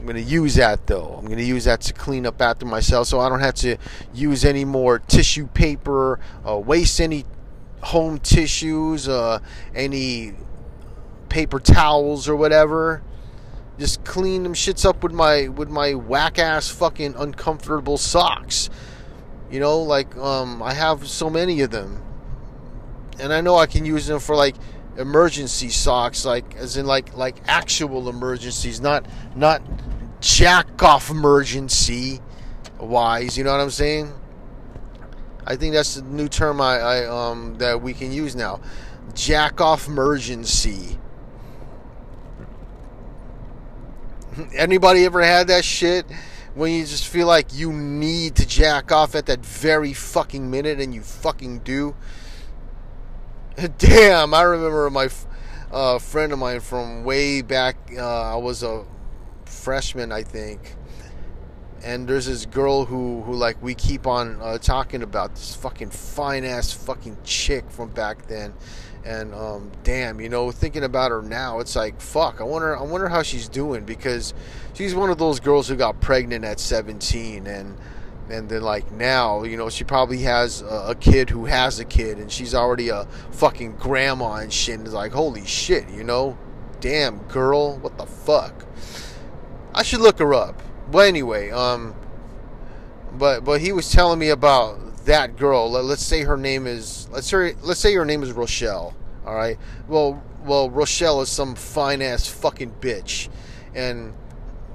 I'm 0.00 0.06
gonna 0.06 0.20
use 0.20 0.54
that 0.54 0.86
though. 0.86 1.16
I'm 1.18 1.26
gonna 1.26 1.42
use 1.42 1.64
that 1.64 1.82
to 1.82 1.92
clean 1.92 2.24
up 2.24 2.40
after 2.40 2.64
myself, 2.64 3.06
so 3.08 3.20
I 3.20 3.28
don't 3.28 3.40
have 3.40 3.54
to 3.56 3.76
use 4.14 4.46
any 4.46 4.64
more 4.64 4.98
tissue 4.98 5.46
paper, 5.48 6.18
uh, 6.48 6.56
waste 6.56 7.02
any 7.02 7.26
home 7.82 8.18
tissues, 8.18 9.08
uh, 9.08 9.40
any 9.74 10.32
paper 11.28 11.60
towels 11.60 12.28
or 12.30 12.36
whatever. 12.36 13.02
Just 13.78 14.02
clean 14.02 14.42
them 14.42 14.54
shits 14.54 14.86
up 14.86 15.02
with 15.02 15.12
my 15.12 15.48
with 15.48 15.68
my 15.68 15.92
whack 15.92 16.38
ass 16.38 16.70
fucking 16.70 17.14
uncomfortable 17.18 17.98
socks. 17.98 18.70
You 19.50 19.60
know, 19.60 19.82
like 19.82 20.16
um, 20.16 20.62
I 20.62 20.72
have 20.72 21.08
so 21.08 21.28
many 21.28 21.60
of 21.60 21.72
them, 21.72 22.02
and 23.18 23.34
I 23.34 23.42
know 23.42 23.56
I 23.56 23.66
can 23.66 23.84
use 23.84 24.06
them 24.06 24.18
for 24.18 24.34
like 24.34 24.56
emergency 24.96 25.68
socks, 25.68 26.24
like 26.24 26.56
as 26.56 26.76
in 26.76 26.86
like 26.86 27.16
like 27.16 27.36
actual 27.46 28.08
emergencies, 28.08 28.80
not 28.80 29.06
not 29.34 29.62
jack 30.20 30.82
off 30.82 31.10
emergency 31.10 32.20
wise. 32.78 33.36
You 33.38 33.44
know 33.44 33.52
what 33.52 33.60
I'm 33.60 33.70
saying? 33.70 34.12
I 35.46 35.56
think 35.56 35.74
that's 35.74 35.96
the 35.96 36.02
new 36.02 36.28
term 36.28 36.60
I, 36.60 36.78
I 36.78 37.06
um 37.06 37.56
that 37.58 37.80
we 37.80 37.94
can 37.94 38.12
use 38.12 38.36
now. 38.36 38.60
Jack 39.14 39.60
off 39.60 39.88
emergency. 39.88 40.98
Anybody 44.54 45.04
ever 45.04 45.22
had 45.22 45.48
that 45.48 45.64
shit? 45.64 46.06
when 46.54 46.72
you 46.72 46.84
just 46.84 47.06
feel 47.06 47.26
like 47.26 47.54
you 47.54 47.72
need 47.72 48.34
to 48.36 48.46
jack 48.46 48.90
off 48.90 49.14
at 49.14 49.26
that 49.26 49.44
very 49.44 49.92
fucking 49.92 50.50
minute 50.50 50.80
and 50.80 50.94
you 50.94 51.00
fucking 51.02 51.60
do. 51.60 51.94
Damn, 53.78 54.32
I 54.32 54.42
remember 54.42 54.88
my 54.90 55.08
uh, 55.70 55.98
friend 55.98 56.32
of 56.32 56.38
mine 56.38 56.60
from 56.60 57.04
way 57.04 57.42
back. 57.42 57.76
Uh, 57.94 58.32
I 58.32 58.36
was 58.36 58.62
a 58.62 58.84
freshman, 59.44 60.12
I 60.12 60.22
think. 60.22 60.76
and 61.82 62.06
there's 62.08 62.26
this 62.26 62.46
girl 62.46 62.84
who 62.84 63.22
who 63.22 63.34
like 63.34 63.62
we 63.62 63.74
keep 63.74 64.06
on 64.06 64.38
uh, 64.42 64.58
talking 64.58 65.02
about 65.02 65.34
this 65.34 65.54
fucking 65.54 65.90
fine 65.90 66.44
ass 66.44 66.72
fucking 66.72 67.16
chick 67.24 67.70
from 67.70 67.88
back 67.90 68.26
then 68.26 68.52
and 69.04 69.34
um, 69.34 69.70
damn 69.82 70.20
you 70.20 70.28
know 70.28 70.50
thinking 70.50 70.84
about 70.84 71.10
her 71.10 71.22
now 71.22 71.58
it's 71.58 71.74
like 71.74 71.98
fuck 72.00 72.40
i 72.40 72.44
wonder 72.44 72.76
i 72.76 72.82
wonder 72.82 73.08
how 73.08 73.22
she's 73.22 73.48
doing 73.48 73.84
because 73.84 74.34
she's 74.74 74.94
one 74.94 75.08
of 75.10 75.16
those 75.18 75.40
girls 75.40 75.68
who 75.68 75.76
got 75.76 76.00
pregnant 76.02 76.44
at 76.44 76.60
17 76.60 77.46
and 77.46 77.76
and 78.30 78.48
then 78.48 78.62
like 78.62 78.90
now 78.92 79.42
you 79.42 79.56
know 79.56 79.68
she 79.68 79.84
probably 79.84 80.18
has 80.18 80.62
a, 80.62 80.86
a 80.88 80.94
kid 80.94 81.30
who 81.30 81.44
has 81.46 81.78
a 81.80 81.84
kid 81.84 82.18
and 82.18 82.30
she's 82.30 82.54
already 82.54 82.88
a 82.88 83.06
fucking 83.32 83.76
grandma 83.76 84.34
and 84.34 84.52
shit 84.52 84.76
and 84.76 84.86
it's 84.86 84.94
like 84.94 85.12
holy 85.12 85.44
shit 85.44 85.88
you 85.90 86.04
know 86.04 86.36
damn 86.80 87.18
girl 87.24 87.76
what 87.78 87.96
the 87.98 88.06
fuck 88.06 88.64
i 89.74 89.82
should 89.82 90.00
look 90.00 90.18
her 90.18 90.32
up 90.32 90.60
but 90.90 91.06
anyway, 91.06 91.50
um, 91.50 91.94
but 93.12 93.44
but 93.44 93.60
he 93.60 93.72
was 93.72 93.90
telling 93.90 94.18
me 94.18 94.30
about 94.30 95.04
that 95.04 95.36
girl. 95.36 95.70
Let, 95.70 95.84
us 95.84 96.00
say 96.00 96.22
her 96.22 96.36
name 96.36 96.66
is 96.66 97.08
let's 97.10 97.28
say 97.28 97.54
let's 97.62 97.80
say 97.80 97.94
her 97.94 98.04
name 98.04 98.22
is 98.22 98.32
Rochelle. 98.32 98.94
All 99.24 99.34
right. 99.34 99.58
Well, 99.88 100.22
well, 100.44 100.70
Rochelle 100.70 101.20
is 101.20 101.28
some 101.28 101.54
fine 101.54 102.02
ass 102.02 102.26
fucking 102.26 102.74
bitch, 102.80 103.28
and 103.74 104.14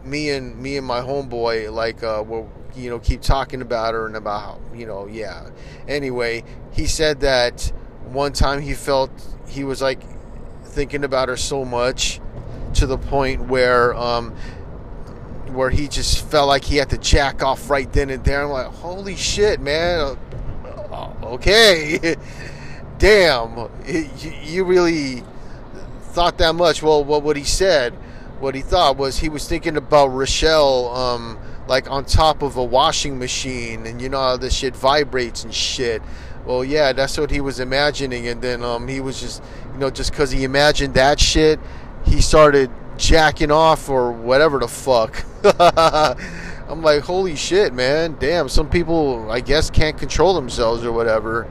me 0.04 0.30
and 0.30 0.58
me 0.58 0.78
and 0.78 0.88
my 0.88 1.02
homeboy 1.02 1.72
like 1.74 2.04
uh, 2.04 2.24
will 2.26 2.50
you 2.76 2.90
know 2.90 3.00
keep 3.00 3.22
talking 3.22 3.62
about 3.62 3.94
her 3.94 4.08
and 4.08 4.16
about 4.16 4.60
you 4.74 4.86
know 4.86 5.08
yeah. 5.08 5.50
Anyway, 5.88 6.44
he 6.74 6.86
said 6.86 7.22
that 7.22 7.72
one 8.06 8.34
time 8.34 8.62
he 8.62 8.74
felt 8.74 9.10
he 9.48 9.64
was 9.64 9.82
like 9.82 10.02
thinking 10.64 11.04
about 11.04 11.30
her 11.30 11.38
so 11.38 11.64
much 11.64 12.20
to 12.76 12.86
the 12.86 12.98
point 12.98 13.48
where 13.48 13.96
um, 13.96 14.36
where 15.48 15.70
he 15.70 15.88
just 15.88 16.30
felt 16.30 16.48
like 16.48 16.64
he 16.64 16.78
had 16.78 16.90
to 16.90 16.98
jack 16.98 17.42
off 17.42 17.70
right 17.70 17.92
then 17.94 18.10
and 18.10 18.24
there. 18.24 18.44
I'm 18.44 18.50
like, 18.50 18.68
holy 18.68 19.16
shit, 19.16 19.60
man. 19.60 20.18
Uh, 20.66 21.14
okay. 21.24 22.16
Damn. 22.98 23.70
You 24.44 24.64
really 24.64 25.24
thought 26.02 26.38
that 26.38 26.56
much. 26.56 26.82
Well, 26.84 27.04
what 27.04 27.38
he 27.38 27.44
said, 27.44 27.94
what 28.40 28.56
he 28.56 28.62
thought 28.62 28.98
was 28.98 29.20
he 29.20 29.30
was 29.30 29.48
thinking 29.48 29.78
about 29.78 30.08
Rochelle, 30.08 30.94
um, 30.96 31.38
like 31.68 31.90
on 31.90 32.06
top 32.06 32.42
of 32.42 32.58
a 32.58 32.64
washing 32.64 33.18
machine, 33.18 33.86
and 33.86 34.02
you 34.02 34.10
know 34.10 34.20
how 34.20 34.38
this 34.38 34.56
shit 34.56 34.76
vibrates 34.76 35.44
and 35.44 35.54
shit. 35.54 36.02
Well, 36.46 36.64
yeah, 36.64 36.94
that's 36.94 37.18
what 37.18 37.32
he 37.32 37.42
was 37.42 37.60
imagining, 37.60 38.28
and 38.28 38.42
then 38.42 38.64
um, 38.64 38.88
he 38.88 39.00
was 39.00 39.20
just, 39.20 39.42
you 39.74 39.80
know, 39.80 39.90
just 39.90 40.12
because 40.12 40.30
he 40.32 40.44
imagined 40.44 40.94
that 40.94 41.20
shit, 41.20 41.60
he 42.06 42.22
started 42.22 42.70
jacking 42.98 43.52
off 43.52 43.90
or 43.90 44.12
whatever 44.12 44.60
the 44.60 44.68
fuck. 44.68 45.24
I'm 46.68 46.82
like, 46.82 47.02
holy 47.02 47.36
shit, 47.36 47.74
man. 47.74 48.18
Damn, 48.20 48.50
some 48.50 48.70
people, 48.70 49.30
I 49.32 49.40
guess, 49.40 49.70
can't 49.70 49.98
control 49.98 50.34
themselves 50.34 50.84
or 50.84 50.92
whatever. 50.92 51.48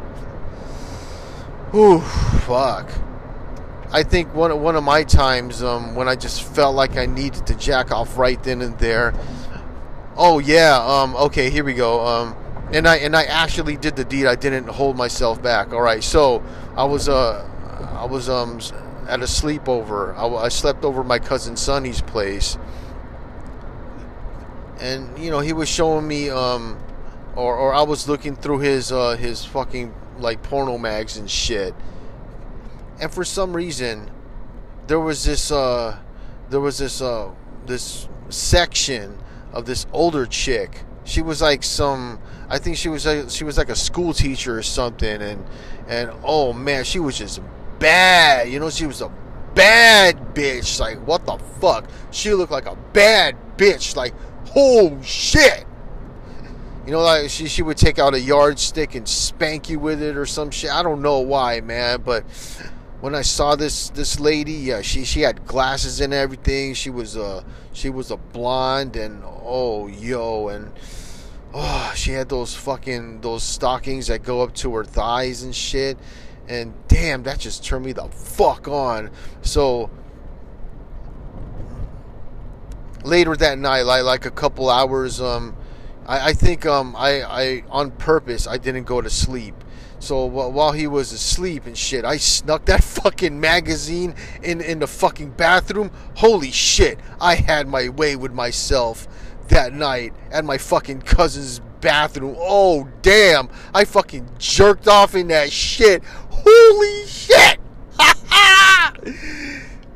Ooh, 1.74 2.00
fuck. 2.00 2.90
I 3.90 4.02
think 4.02 4.34
one, 4.34 4.60
one 4.60 4.74
of 4.74 4.82
my 4.82 5.04
times 5.04 5.62
um, 5.62 5.94
when 5.94 6.08
I 6.08 6.16
just 6.16 6.42
felt 6.42 6.74
like 6.74 6.96
I 6.96 7.06
needed 7.06 7.46
to 7.46 7.54
jack 7.54 7.92
off 7.92 8.18
right 8.18 8.42
then 8.42 8.60
and 8.60 8.76
there. 8.78 9.14
Oh, 10.16 10.38
yeah. 10.38 10.76
Um, 10.76 11.16
okay, 11.16 11.50
here 11.50 11.64
we 11.64 11.74
go. 11.74 12.06
Um, 12.06 12.36
and 12.72 12.88
I 12.88 12.96
and 12.96 13.14
I 13.14 13.24
actually 13.24 13.76
did 13.76 13.96
the 13.96 14.04
deed. 14.04 14.26
I 14.26 14.34
didn't 14.34 14.68
hold 14.68 14.96
myself 14.96 15.42
back. 15.42 15.72
All 15.72 15.80
right, 15.80 16.02
so 16.02 16.42
I 16.76 16.84
was 16.84 17.08
uh 17.08 17.48
I 17.94 18.04
was 18.06 18.28
um 18.28 18.58
at 19.06 19.20
a 19.20 19.24
sleepover. 19.24 20.16
I, 20.16 20.26
I 20.26 20.48
slept 20.48 20.84
over 20.84 21.04
my 21.04 21.18
cousin 21.18 21.56
Sonny's 21.56 22.00
place, 22.00 22.58
and 24.80 25.16
you 25.18 25.30
know 25.30 25.40
he 25.40 25.52
was 25.52 25.68
showing 25.68 26.08
me, 26.08 26.30
um, 26.30 26.78
or 27.36 27.56
or 27.56 27.74
I 27.74 27.82
was 27.82 28.08
looking 28.08 28.34
through 28.34 28.60
his 28.60 28.90
uh, 28.90 29.16
his 29.16 29.44
fucking 29.44 29.94
like 30.18 30.42
porno 30.42 30.78
mags 30.78 31.16
and 31.16 31.30
shit, 31.30 31.74
and 33.00 33.12
for 33.12 33.24
some 33.24 33.54
reason, 33.54 34.10
there 34.86 35.00
was 35.00 35.24
this 35.24 35.52
uh, 35.52 35.98
there 36.50 36.60
was 36.60 36.78
this 36.78 37.02
uh, 37.02 37.30
this 37.66 38.08
section 38.30 39.18
of 39.54 39.64
this 39.64 39.86
older 39.92 40.26
chick. 40.26 40.82
She 41.04 41.22
was 41.22 41.40
like 41.40 41.62
some, 41.62 42.18
I 42.48 42.58
think 42.58 42.76
she 42.76 42.88
was 42.88 43.06
like, 43.06 43.30
she 43.30 43.44
was 43.44 43.56
like 43.56 43.70
a 43.70 43.76
school 43.76 44.12
teacher 44.12 44.58
or 44.58 44.62
something, 44.62 45.22
and 45.22 45.44
and 45.88 46.10
oh 46.22 46.52
man, 46.52 46.84
she 46.84 46.98
was 46.98 47.16
just 47.16 47.40
bad. 47.78 48.50
You 48.50 48.58
know, 48.58 48.70
she 48.70 48.86
was 48.86 49.00
a 49.00 49.10
bad 49.54 50.34
bitch. 50.34 50.80
Like, 50.80 50.98
what 51.06 51.24
the 51.24 51.38
fuck? 51.60 51.88
She 52.10 52.32
looked 52.34 52.52
like 52.52 52.66
a 52.66 52.76
bad 52.92 53.36
bitch. 53.56 53.96
Like, 53.96 54.14
oh 54.56 55.00
shit. 55.02 55.64
You 56.86 56.92
know, 56.92 57.00
like 57.00 57.30
she 57.30 57.48
she 57.48 57.62
would 57.62 57.76
take 57.76 57.98
out 57.98 58.14
a 58.14 58.20
yardstick 58.20 58.94
and 58.94 59.08
spank 59.08 59.70
you 59.70 59.78
with 59.78 60.02
it 60.02 60.16
or 60.16 60.26
some 60.26 60.50
shit. 60.50 60.70
I 60.70 60.82
don't 60.82 61.00
know 61.00 61.20
why, 61.20 61.60
man, 61.60 62.02
but 62.02 62.24
when 63.04 63.14
I 63.14 63.20
saw 63.20 63.54
this 63.54 63.90
this 63.90 64.18
lady, 64.18 64.54
yeah, 64.54 64.80
she 64.80 65.04
she 65.04 65.20
had 65.20 65.44
glasses 65.44 66.00
and 66.00 66.14
everything. 66.14 66.72
She 66.72 66.88
was 66.88 67.16
a 67.16 67.44
she 67.74 67.90
was 67.90 68.10
a 68.10 68.16
blonde 68.16 68.96
and 68.96 69.22
oh 69.26 69.88
yo 69.88 70.48
and 70.48 70.72
oh 71.52 71.92
she 71.94 72.12
had 72.12 72.30
those 72.30 72.54
fucking 72.54 73.20
those 73.20 73.42
stockings 73.42 74.06
that 74.06 74.22
go 74.22 74.40
up 74.40 74.54
to 74.54 74.74
her 74.76 74.84
thighs 74.84 75.42
and 75.42 75.54
shit 75.54 75.98
and 76.48 76.72
damn, 76.88 77.24
that 77.24 77.38
just 77.38 77.62
turned 77.62 77.84
me 77.84 77.92
the 77.92 78.08
fuck 78.08 78.68
on. 78.68 79.10
So 79.42 79.90
later 83.04 83.36
that 83.36 83.58
night, 83.58 83.82
like 83.82 84.04
like 84.04 84.24
a 84.24 84.30
couple 84.30 84.70
hours, 84.70 85.20
um, 85.20 85.54
I, 86.06 86.30
I 86.30 86.32
think 86.32 86.64
um, 86.64 86.96
I 86.96 87.22
I 87.22 87.64
on 87.68 87.90
purpose 87.90 88.46
I 88.46 88.56
didn't 88.56 88.84
go 88.84 89.02
to 89.02 89.10
sleep. 89.10 89.54
So 90.04 90.26
while 90.26 90.72
he 90.72 90.86
was 90.86 91.12
asleep 91.12 91.64
and 91.64 91.78
shit, 91.78 92.04
I 92.04 92.18
snuck 92.18 92.66
that 92.66 92.84
fucking 93.02 93.40
magazine 93.40 94.14
in 94.42 94.60
in 94.60 94.80
the 94.80 94.86
fucking 94.86 95.30
bathroom. 95.30 95.90
Holy 96.16 96.50
shit! 96.50 96.98
I 97.22 97.36
had 97.36 97.68
my 97.68 97.88
way 97.88 98.14
with 98.14 98.34
myself 98.34 99.08
that 99.48 99.72
night 99.72 100.12
at 100.30 100.44
my 100.44 100.58
fucking 100.58 101.02
cousin's 101.02 101.62
bathroom. 101.80 102.36
Oh 102.38 102.86
damn! 103.00 103.48
I 103.72 103.86
fucking 103.86 104.28
jerked 104.38 104.88
off 104.88 105.14
in 105.14 105.28
that 105.28 105.50
shit. 105.50 106.04
Holy 106.04 107.06
shit! 107.06 107.58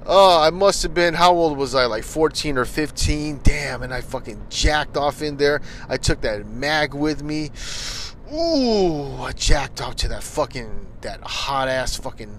oh, 0.07 0.41
I 0.41 0.49
must 0.50 0.83
have 0.85 0.95
been, 0.95 1.12
how 1.12 1.35
old 1.35 1.59
was 1.59 1.75
I? 1.75 1.85
Like 1.85 2.05
14 2.05 2.57
or 2.57 2.65
15? 2.65 3.41
Damn, 3.43 3.83
and 3.83 3.93
I 3.93 4.00
fucking 4.00 4.47
jacked 4.49 4.97
off 4.97 5.21
in 5.21 5.37
there. 5.37 5.61
I 5.87 5.99
took 5.99 6.23
that 6.23 6.47
mag 6.47 6.95
with 6.95 7.23
me. 7.23 7.50
Ooh, 8.32 9.23
I 9.23 9.32
jacked 9.32 9.80
off 9.80 9.97
to 9.97 10.08
that 10.08 10.23
fucking, 10.23 10.87
that 11.00 11.20
hot 11.23 11.68
ass 11.68 11.97
fucking 11.97 12.38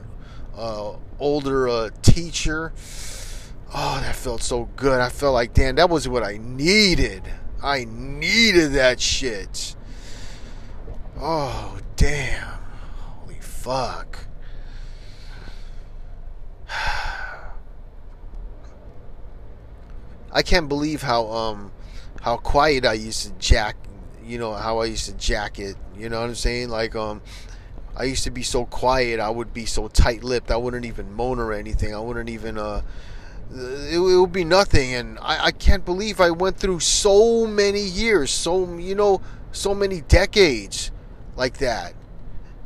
uh, 0.56 0.94
older 1.20 1.68
uh, 1.68 1.90
teacher. 2.02 2.74
Oh, 3.74 4.00
that 4.02 4.16
felt 4.16 4.42
so 4.42 4.66
good. 4.76 5.00
I 5.02 5.10
felt 5.10 5.34
like, 5.34 5.54
damn, 5.54 5.76
that 5.76 5.90
was 5.90 6.08
what 6.08 6.24
I 6.24 6.38
needed. 6.38 7.24
I 7.62 7.86
needed 7.86 8.74
that 8.74 9.00
shit. 9.00 9.76
Oh, 11.20 11.78
damn 11.96 12.60
Holy 12.96 13.40
fuck. 13.42 14.26
I 20.32 20.42
can't 20.44 20.70
believe 20.70 21.02
how 21.02 21.28
um 21.32 21.72
how 22.22 22.38
quiet 22.38 22.86
I 22.86 22.94
used 22.94 23.26
to 23.26 23.34
jack 23.34 23.76
you 24.30 24.38
know 24.38 24.54
how 24.54 24.80
I 24.80 24.86
used 24.86 25.06
to 25.08 25.14
jack 25.14 25.60
it 25.60 25.76
you 25.98 26.10
know 26.10 26.20
what 26.22 26.30
I'm 26.30 26.36
saying? 26.36 26.70
Like 26.70 26.96
um 26.96 27.22
I 27.96 28.04
used 28.04 28.24
to 28.24 28.32
be 28.32 28.44
so 28.44 28.66
quiet 28.66 29.20
I 29.20 29.30
would 29.30 29.54
be 29.54 29.66
so 29.66 29.88
tight-lipped 29.88 30.52
I 30.52 30.58
wouldn't 30.58 30.86
even 30.86 31.14
moan 31.14 31.40
or 31.40 31.54
anything 31.54 31.94
I 31.94 32.00
wouldn't 32.00 32.30
even 32.30 32.58
uh 32.58 32.82
it, 33.52 33.98
it 33.98 34.20
would 34.20 34.32
be 34.32 34.44
nothing 34.44 34.94
and 34.94 35.18
I, 35.20 35.46
I 35.46 35.52
can't 35.52 35.84
believe 35.84 36.22
I 36.22 36.32
went 36.32 36.58
through 36.58 36.82
so 36.82 37.48
many 37.48 37.82
years 37.82 38.32
so 38.32 38.78
you 38.78 38.96
know 38.96 39.22
so 39.52 39.74
many 39.74 40.02
decades 40.02 40.92
like 41.36 41.58
that. 41.58 41.94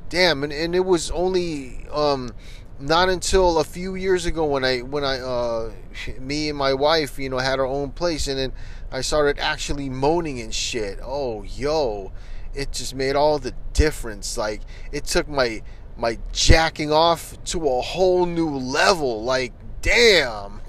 Damn, 0.10 0.44
and, 0.44 0.54
and 0.54 0.76
it 0.76 0.86
was 0.86 1.10
only 1.12 1.88
um, 1.92 2.34
not 2.80 3.10
until 3.10 3.60
a 3.60 3.64
few 3.64 3.96
years 3.96 4.26
ago 4.26 4.46
when 4.46 4.64
I 4.66 4.80
when 4.80 5.04
I 5.04 5.20
uh, 5.20 5.72
me 6.20 6.50
and 6.50 6.58
my 6.58 6.74
wife, 6.74 7.18
you 7.18 7.30
know, 7.30 7.38
had 7.38 7.60
our 7.60 7.66
own 7.66 7.92
place, 7.92 8.28
and 8.28 8.38
then 8.38 8.54
I 8.94 9.02
started 9.02 9.40
actually 9.40 9.90
moaning 9.90 10.40
and 10.40 10.54
shit. 10.54 11.00
Oh, 11.04 11.44
yo, 11.44 12.14
it 12.54 12.72
just 12.72 12.96
made 12.96 13.18
all 13.18 13.40
the 13.40 13.54
difference. 13.74 14.38
Like 14.38 14.62
it 14.94 15.04
took 15.04 15.28
my 15.28 15.62
my 15.98 16.18
jacking 16.32 16.94
off 16.94 17.44
to 17.46 17.68
a 17.68 17.82
whole 17.82 18.26
new 18.26 18.50
level. 18.50 19.24
Like, 19.24 19.52
damn. 19.82 20.62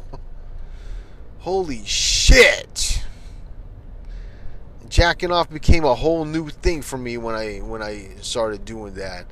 Holy 1.38 1.84
shit 1.84 3.04
jacking 4.94 5.32
off 5.32 5.50
became 5.50 5.84
a 5.84 5.92
whole 5.92 6.24
new 6.24 6.48
thing 6.48 6.80
for 6.80 6.96
me 6.96 7.16
when 7.16 7.34
I 7.34 7.58
when 7.58 7.82
I 7.82 8.10
started 8.20 8.64
doing 8.64 8.94
that. 8.94 9.26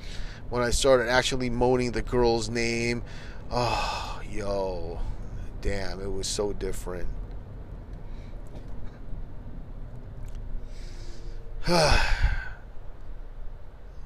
When 0.50 0.60
I 0.60 0.70
started 0.70 1.08
actually 1.08 1.50
moaning 1.50 1.92
the 1.92 2.02
girl's 2.02 2.50
name. 2.50 3.04
Oh, 3.48 4.20
yo. 4.28 5.00
Damn, 5.60 6.00
it 6.00 6.10
was 6.10 6.26
so 6.26 6.52
different. 6.52 7.06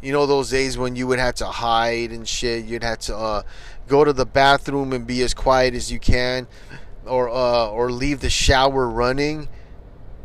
you 0.03 0.13
know 0.13 0.27
those 0.27 0.51
days 0.51 0.77
when 0.77 0.95
you 0.95 1.07
would 1.07 1.19
have 1.19 1.37
to 1.37 1.47
hide 1.47 2.11
and 2.11 2.29
shit. 2.29 2.67
You'd 2.67 2.83
have 2.83 2.99
to 3.01 3.17
uh, 3.17 3.43
go 3.87 4.05
to 4.05 4.13
the 4.13 4.27
bathroom 4.27 4.93
and 4.93 5.07
be 5.07 5.23
as 5.23 5.33
quiet 5.33 5.75
as 5.75 5.91
you 5.91 5.99
can, 5.99 6.47
or 7.07 7.31
uh, 7.31 7.69
or 7.69 7.91
leave 7.91 8.21
the 8.21 8.29
shower 8.29 8.87
running, 8.89 9.49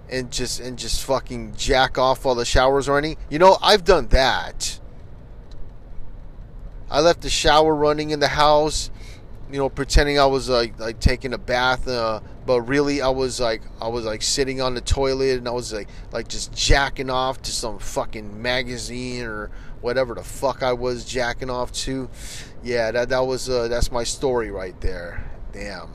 and 0.10 0.30
just 0.30 0.60
and 0.60 0.78
just 0.78 1.06
fucking 1.06 1.56
jack 1.56 1.98
off 1.98 2.26
while 2.26 2.36
the 2.36 2.44
shower's 2.44 2.90
running. 2.90 3.16
You 3.30 3.40
know 3.40 3.58
I've 3.62 3.86
done 3.86 4.08
that. 4.10 4.80
I 6.90 7.00
left 7.00 7.22
the 7.22 7.30
shower 7.30 7.74
running 7.74 8.10
in 8.10 8.20
the 8.20 8.28
house, 8.28 8.92
you 9.50 9.58
know, 9.58 9.70
pretending 9.70 10.20
I 10.20 10.26
was 10.26 10.50
like 10.50 10.78
like 10.78 11.00
taking 11.00 11.34
a 11.34 11.38
bath, 11.38 11.88
uh, 11.88 12.20
but 12.46 12.62
really 12.62 13.02
I 13.02 13.10
was 13.10 13.40
like 13.40 13.62
I 13.82 13.88
was 13.88 14.06
like 14.06 14.22
sitting 14.22 14.62
on 14.62 14.74
the 14.74 14.82
toilet 14.82 15.38
and 15.38 15.48
I 15.48 15.52
was 15.52 15.72
like 15.74 15.90
like 16.12 16.28
just 16.28 16.54
jacking 16.54 17.10
off 17.10 17.42
to 17.44 17.52
some 17.52 17.80
fucking 17.80 18.42
magazine 18.42 19.26
or 19.26 19.52
whatever 19.82 20.16
the 20.16 20.24
fuck 20.24 20.64
I 20.64 20.74
was 20.74 21.06
jacking 21.06 21.50
off 21.50 21.72
to. 21.74 22.10
Yeah, 22.64 22.92
that 22.92 23.10
that 23.10 23.26
was 23.26 23.50
uh, 23.50 23.68
that's 23.68 23.92
my 23.92 24.04
story 24.04 24.52
right 24.52 24.80
there. 24.82 25.30
Damn, 25.52 25.92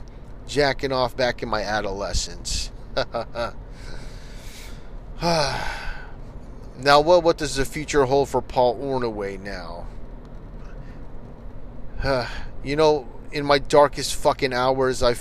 jacking 0.47 0.91
off 0.91 1.15
back 1.15 1.43
in 1.43 1.49
my 1.49 1.63
adolescence. 1.63 2.71
now, 5.21 7.01
what 7.01 7.23
what 7.23 7.37
does 7.37 7.55
the 7.55 7.65
future 7.65 8.05
hold 8.05 8.29
for 8.29 8.41
Paul 8.41 8.77
Ornaway 8.77 9.39
now? 9.39 9.87
you 12.63 12.75
know, 12.75 13.07
in 13.31 13.45
my 13.45 13.59
darkest 13.59 14.15
fucking 14.15 14.53
hours, 14.53 15.01
I, 15.03 15.15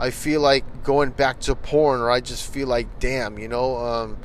I 0.00 0.10
feel 0.10 0.40
like 0.40 0.82
going 0.82 1.10
back 1.10 1.40
to 1.40 1.54
porn, 1.54 2.00
or 2.00 2.10
I 2.10 2.20
just 2.20 2.50
feel 2.50 2.66
like, 2.66 2.98
damn, 3.00 3.38
you 3.38 3.48
know, 3.48 3.76
um, 3.76 4.16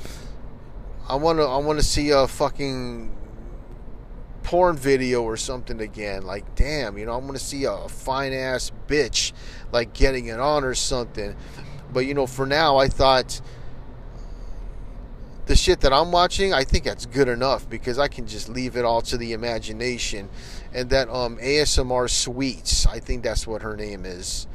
I 1.09 1.15
want 1.15 1.39
to, 1.39 1.43
I 1.43 1.57
want 1.57 1.79
to 1.79 1.85
see 1.85 2.11
a 2.11 2.29
fucking 2.29 3.13
porn 4.41 4.77
video 4.77 5.21
or 5.23 5.35
something 5.35 5.81
again. 5.81 6.23
Like, 6.23 6.55
damn, 6.55 6.97
you 6.97 7.05
know, 7.05 7.11
I 7.11 7.17
want 7.17 7.33
to 7.33 7.43
see 7.43 7.65
a 7.65 7.89
fine 7.89 8.31
ass 8.31 8.71
bitch, 8.87 9.33
like 9.73 9.91
getting 9.91 10.27
it 10.27 10.39
on 10.39 10.63
or 10.63 10.75
something. 10.75 11.35
But 11.91 12.05
you 12.05 12.13
know, 12.13 12.25
for 12.25 12.45
now, 12.45 12.77
I 12.77 12.87
thought 12.87 13.41
the 15.47 15.57
shit 15.57 15.81
that 15.81 15.91
I'm 15.91 16.11
watching, 16.11 16.53
I 16.53 16.63
think 16.63 16.85
that's 16.85 17.05
good 17.05 17.27
enough 17.27 17.69
because 17.69 17.99
I 17.99 18.07
can 18.07 18.27
just 18.27 18.47
leave 18.47 18.77
it 18.77 18.85
all 18.85 19.01
to 19.01 19.17
the 19.17 19.33
imagination. 19.33 20.29
And 20.73 20.89
that 20.91 21.09
um, 21.09 21.37
ASMR 21.37 22.09
Sweets, 22.09 22.85
I 22.85 22.99
think 22.99 23.23
that's 23.23 23.45
what 23.45 23.61
her 23.61 23.75
name 23.75 24.05
is, 24.05 24.47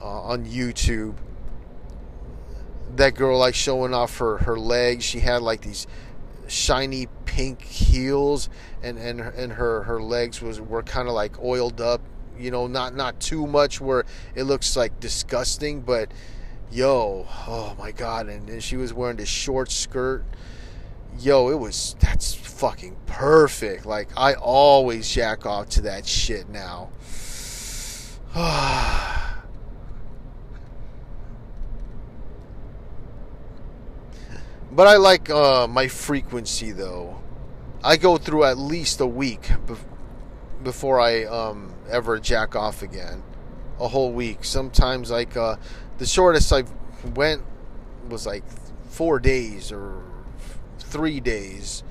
uh, 0.00 0.22
on 0.22 0.46
YouTube. 0.46 1.14
That 2.96 3.14
girl 3.14 3.38
like 3.38 3.54
showing 3.54 3.92
off 3.92 4.18
her, 4.18 4.38
her 4.38 4.58
legs. 4.58 5.04
She 5.04 5.20
had 5.20 5.42
like 5.42 5.60
these 5.62 5.86
shiny 6.48 7.08
pink 7.24 7.62
heels, 7.62 8.48
and 8.82 8.98
and 8.98 9.20
and 9.20 9.52
her 9.52 9.82
her 9.82 10.00
legs 10.02 10.40
was 10.40 10.60
were 10.60 10.82
kind 10.82 11.08
of 11.08 11.14
like 11.14 11.40
oiled 11.42 11.80
up. 11.80 12.00
You 12.38 12.50
know, 12.50 12.66
not 12.66 12.94
not 12.94 13.20
too 13.20 13.46
much 13.46 13.80
where 13.80 14.04
it 14.34 14.44
looks 14.44 14.76
like 14.76 15.00
disgusting, 15.00 15.80
but 15.80 16.10
yo, 16.70 17.26
oh 17.46 17.74
my 17.78 17.92
god, 17.92 18.28
and, 18.28 18.48
and 18.48 18.62
she 18.62 18.76
was 18.76 18.92
wearing 18.92 19.16
this 19.16 19.28
short 19.28 19.70
skirt. 19.70 20.24
Yo, 21.18 21.48
it 21.48 21.58
was 21.58 21.96
that's 22.00 22.34
fucking 22.34 22.96
perfect. 23.06 23.86
Like 23.86 24.08
I 24.16 24.34
always 24.34 25.10
jack 25.10 25.46
off 25.46 25.68
to 25.70 25.82
that 25.82 26.06
shit 26.06 26.48
now. 26.48 26.90
but 34.76 34.86
I 34.86 34.98
like 34.98 35.30
uh, 35.30 35.66
my 35.66 35.88
frequency 35.88 36.70
though. 36.70 37.18
I 37.82 37.96
go 37.96 38.18
through 38.18 38.44
at 38.44 38.58
least 38.58 39.00
a 39.00 39.06
week 39.06 39.50
before 40.62 41.00
I 41.00 41.24
um, 41.24 41.72
ever 41.90 42.18
jack 42.18 42.54
off 42.54 42.82
again. 42.82 43.22
A 43.80 43.88
whole 43.88 44.12
week. 44.12 44.44
Sometimes 44.44 45.10
like 45.10 45.36
uh, 45.36 45.56
the 45.96 46.04
shortest 46.06 46.52
I 46.52 46.64
went 47.14 47.42
was 48.08 48.26
like 48.26 48.44
four 48.90 49.18
days 49.18 49.72
or 49.72 50.02
three 50.78 51.20
days, 51.20 51.82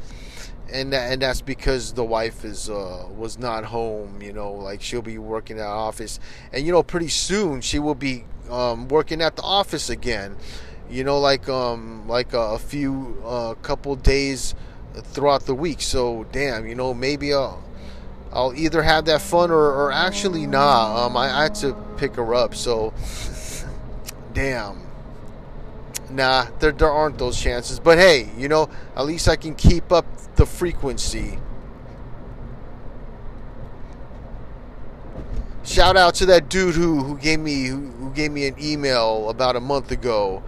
and 0.72 0.94
that, 0.94 1.12
and 1.12 1.22
that's 1.22 1.42
because 1.42 1.94
the 1.94 2.04
wife 2.04 2.46
is 2.46 2.70
uh, 2.70 3.08
was 3.16 3.40
not 3.40 3.66
home. 3.66 4.22
You 4.22 4.34
know, 4.34 4.52
like 4.52 4.82
she'll 4.82 5.02
be 5.02 5.18
working 5.18 5.60
at 5.60 5.66
office, 5.66 6.20
and 6.54 6.66
you 6.66 6.72
know, 6.72 6.84
pretty 6.84 7.10
soon 7.10 7.62
she 7.62 7.80
will 7.80 7.96
be 7.96 8.26
um, 8.50 8.88
working 8.90 9.22
at 9.22 9.36
the 9.36 9.44
office 9.44 9.90
again. 9.90 10.38
You 10.90 11.04
know, 11.04 11.20
like 11.20 11.50
um, 11.50 12.08
like 12.08 12.34
a, 12.34 12.40
a 12.40 12.60
few 12.60 13.22
uh, 13.26 13.56
couple 13.56 13.96
days 13.96 14.56
throughout 14.94 15.46
the 15.46 15.56
week. 15.56 15.82
So 15.82 16.26
damn, 16.32 16.68
you 16.68 16.76
know, 16.76 16.94
maybe 16.94 17.34
I'll. 17.34 17.64
I'll 18.34 18.54
either 18.54 18.82
have 18.82 19.06
that 19.06 19.22
fun 19.22 19.50
or, 19.50 19.56
or 19.56 19.94
actually 19.94 20.46
nah. 20.46 21.06
Um, 21.06 21.16
I, 21.16 21.30
I 21.30 21.44
had 21.44 21.56
to 21.56 21.74
pick 21.96 22.16
her 22.16 22.36
up, 22.36 22.54
so 22.54 22.94
damn. 24.34 24.82
Nah, 26.10 26.48
there, 26.60 26.74
there 26.74 26.92
aren't 26.92 27.18
those 27.18 27.40
chances. 27.42 27.80
But 27.80 27.98
hey, 27.98 28.30
you 28.38 28.50
know, 28.50 28.70
at 28.96 29.06
least 29.06 29.30
I 29.30 29.38
can 29.38 29.56
keep 29.56 29.92
up 29.92 30.06
the 30.36 30.46
frequency. 30.46 31.40
Shout 35.64 35.98
out 35.98 36.14
to 36.16 36.28
that 36.28 36.50
dude 36.50 36.76
who, 36.76 37.04
who 37.04 37.18
gave 37.18 37.40
me 37.40 37.66
who, 37.66 37.90
who 37.90 38.12
gave 38.12 38.32
me 38.32 38.46
an 38.48 38.56
email 38.62 39.30
about 39.30 39.56
a 39.56 39.60
month 39.60 39.92
ago. 39.92 40.44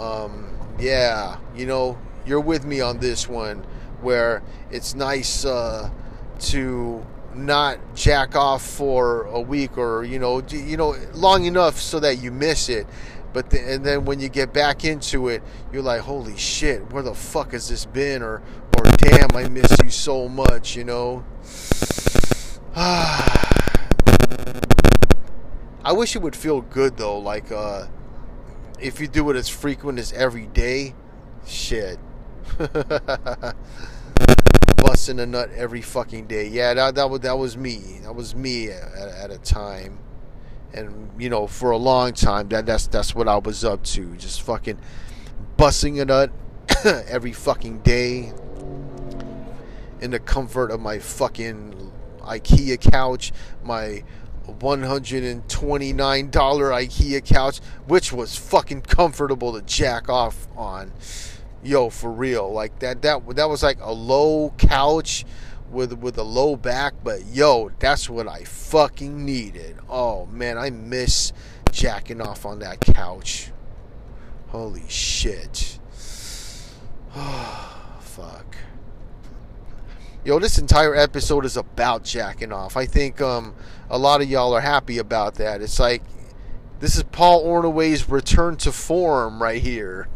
Um, 0.00 0.48
yeah, 0.78 1.38
you 1.54 1.66
know, 1.66 1.98
you're 2.24 2.40
with 2.40 2.64
me 2.64 2.80
on 2.80 2.98
this 2.98 3.28
one 3.28 3.66
where 4.00 4.42
it's 4.70 4.94
nice 4.94 5.44
uh, 5.44 5.90
to 6.38 7.04
not 7.34 7.78
jack 7.94 8.34
off 8.34 8.62
for 8.62 9.24
a 9.24 9.40
week 9.40 9.78
or 9.78 10.02
you 10.02 10.18
know 10.18 10.42
you 10.48 10.76
know 10.76 10.96
long 11.12 11.44
enough 11.44 11.78
so 11.78 12.00
that 12.00 12.16
you 12.16 12.32
miss 12.32 12.68
it. 12.68 12.86
But 13.32 13.50
the, 13.50 13.60
and 13.60 13.86
then 13.86 14.06
when 14.06 14.18
you 14.18 14.28
get 14.28 14.52
back 14.52 14.84
into 14.84 15.28
it 15.28 15.42
you're 15.72 15.82
like 15.82 16.00
holy 16.00 16.36
shit 16.36 16.90
where 16.92 17.02
the 17.04 17.14
fuck 17.14 17.52
has 17.52 17.68
this 17.68 17.84
been? 17.84 18.22
Or 18.22 18.42
or 18.78 18.84
damn 18.96 19.28
I 19.34 19.48
miss 19.48 19.76
you 19.84 19.90
so 19.90 20.28
much 20.28 20.76
you 20.76 20.84
know? 20.84 21.24
I 25.82 25.92
wish 25.92 26.16
it 26.16 26.22
would 26.22 26.34
feel 26.34 26.62
good 26.62 26.96
though 26.96 27.18
like 27.18 27.52
uh 27.52 27.86
if 28.80 29.00
you 29.00 29.08
do 29.08 29.30
it 29.30 29.36
as 29.36 29.48
frequent 29.48 29.98
as 29.98 30.12
every 30.12 30.46
day 30.46 30.94
shit 31.46 31.98
busting 34.76 35.20
a 35.20 35.26
nut 35.26 35.50
every 35.54 35.82
fucking 35.82 36.26
day. 36.26 36.48
Yeah, 36.48 36.74
that 36.74 36.94
that 36.96 37.08
was 37.10 37.20
that 37.20 37.38
was 37.38 37.56
me. 37.56 38.00
That 38.02 38.14
was 38.14 38.34
me 38.34 38.70
at, 38.70 39.08
at 39.08 39.30
a 39.30 39.38
time, 39.38 39.98
and 40.72 41.10
you 41.18 41.28
know, 41.28 41.46
for 41.46 41.70
a 41.70 41.76
long 41.76 42.12
time, 42.12 42.48
that 42.48 42.66
that's 42.66 42.86
that's 42.86 43.14
what 43.14 43.28
I 43.28 43.38
was 43.38 43.64
up 43.64 43.82
to. 43.84 44.16
Just 44.16 44.42
fucking 44.42 44.78
busting 45.56 46.00
a 46.00 46.04
nut 46.04 46.30
every 46.84 47.32
fucking 47.32 47.80
day 47.80 48.32
in 50.00 50.10
the 50.10 50.18
comfort 50.18 50.70
of 50.70 50.80
my 50.80 50.98
fucking 50.98 51.92
IKEA 52.22 52.80
couch, 52.80 53.32
my 53.62 54.02
$129 54.58 56.30
IKEA 56.30 57.24
couch, 57.24 57.60
which 57.86 58.12
was 58.12 58.36
fucking 58.36 58.82
comfortable 58.82 59.52
to 59.52 59.62
jack 59.62 60.08
off 60.08 60.48
on 60.56 60.92
yo, 61.62 61.90
for 61.90 62.10
real, 62.10 62.50
like 62.52 62.78
that 62.80 63.02
that 63.02 63.36
that 63.36 63.48
was 63.48 63.62
like 63.62 63.78
a 63.80 63.92
low 63.92 64.54
couch 64.58 65.24
with 65.70 65.92
with 65.94 66.18
a 66.18 66.22
low 66.22 66.56
back, 66.56 66.94
but 67.02 67.24
yo, 67.26 67.70
that's 67.78 68.08
what 68.08 68.28
I 68.28 68.44
fucking 68.44 69.24
needed. 69.24 69.76
Oh 69.88 70.26
man, 70.26 70.58
I 70.58 70.70
miss 70.70 71.32
jacking 71.70 72.20
off 72.20 72.46
on 72.46 72.60
that 72.60 72.80
couch. 72.80 73.50
Holy 74.48 74.88
shit. 74.88 75.78
Oh, 77.14 77.96
fuck. 78.00 78.56
Yo, 80.22 80.38
this 80.38 80.58
entire 80.58 80.94
episode 80.94 81.46
is 81.46 81.56
about 81.56 82.04
jacking 82.04 82.52
off. 82.52 82.76
I 82.76 82.84
think 82.84 83.22
um, 83.22 83.54
a 83.88 83.96
lot 83.96 84.20
of 84.20 84.28
y'all 84.28 84.52
are 84.52 84.60
happy 84.60 84.98
about 84.98 85.36
that. 85.36 85.62
It's 85.62 85.80
like 85.80 86.02
this 86.78 86.94
is 86.94 87.04
Paul 87.04 87.42
Ornaway's 87.46 88.06
return 88.06 88.56
to 88.58 88.70
form 88.70 89.42
right 89.42 89.62
here. 89.62 90.08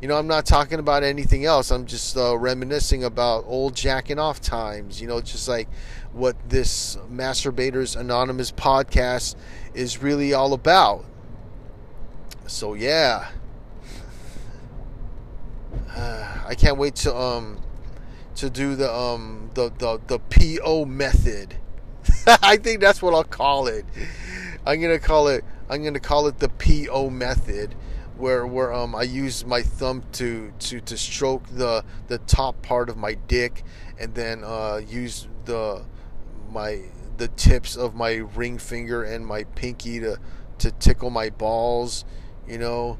You 0.00 0.08
know, 0.08 0.16
I'm 0.16 0.28
not 0.28 0.46
talking 0.46 0.78
about 0.78 1.02
anything 1.02 1.44
else. 1.44 1.70
I'm 1.70 1.84
just 1.84 2.16
uh, 2.16 2.38
reminiscing 2.38 3.04
about 3.04 3.44
old 3.46 3.76
jacking 3.76 4.18
off 4.18 4.40
times. 4.40 4.98
You 4.98 5.08
know, 5.08 5.20
just 5.20 5.46
like 5.46 5.68
what 6.12 6.34
this 6.48 6.96
Masturbators 7.10 8.00
Anonymous 8.00 8.50
podcast 8.50 9.36
is 9.74 10.02
really 10.02 10.32
all 10.32 10.54
about. 10.54 11.04
So 12.46 12.72
yeah, 12.72 13.28
uh, 15.94 16.38
I 16.46 16.54
can't 16.54 16.78
wait 16.78 16.94
to 16.96 17.14
um 17.14 17.60
to 18.38 18.48
do 18.48 18.76
the 18.76 18.92
um 18.92 19.50
the 19.54 19.70
the 19.78 20.00
the 20.06 20.18
PO 20.18 20.84
method. 20.84 21.56
I 22.26 22.56
think 22.56 22.80
that's 22.80 23.02
what 23.02 23.12
I'll 23.12 23.24
call 23.24 23.66
it. 23.66 23.84
I'm 24.64 24.80
gonna 24.80 25.00
call 25.00 25.28
it. 25.28 25.44
I'm 25.68 25.82
gonna 25.82 26.00
call 26.00 26.28
it 26.28 26.38
the 26.38 26.48
PO 26.48 27.10
method 27.10 27.74
where 28.16 28.46
where 28.46 28.72
um 28.72 28.94
I 28.94 29.02
use 29.02 29.44
my 29.44 29.62
thumb 29.62 30.04
to 30.12 30.52
to 30.60 30.80
to 30.80 30.96
stroke 30.96 31.48
the 31.48 31.84
the 32.06 32.18
top 32.18 32.62
part 32.62 32.88
of 32.88 32.96
my 32.96 33.14
dick 33.14 33.64
and 33.98 34.14
then 34.14 34.44
uh 34.44 34.80
use 34.86 35.26
the 35.44 35.84
my 36.48 36.82
the 37.16 37.28
tips 37.28 37.76
of 37.76 37.96
my 37.96 38.14
ring 38.14 38.58
finger 38.58 39.02
and 39.02 39.26
my 39.26 39.42
pinky 39.56 39.98
to 39.98 40.18
to 40.58 40.70
tickle 40.70 41.10
my 41.10 41.28
balls, 41.30 42.04
you 42.46 42.58
know. 42.58 42.98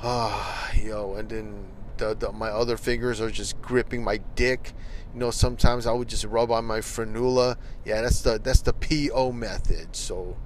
Ah, 0.00 0.72
yo, 0.76 1.14
and 1.14 1.28
then 1.28 1.73
the, 1.98 2.14
the, 2.14 2.32
my 2.32 2.48
other 2.48 2.76
fingers 2.76 3.20
are 3.20 3.30
just 3.30 3.60
gripping 3.60 4.02
my 4.02 4.18
dick. 4.34 4.72
You 5.12 5.20
know, 5.20 5.30
sometimes 5.30 5.86
I 5.86 5.92
would 5.92 6.08
just 6.08 6.24
rub 6.24 6.50
on 6.50 6.64
my 6.64 6.80
frenula. 6.80 7.56
Yeah, 7.84 8.02
that's 8.02 8.22
the 8.22 8.38
that's 8.38 8.62
the 8.62 8.72
PO 8.72 9.32
method. 9.32 9.94
So, 9.94 10.36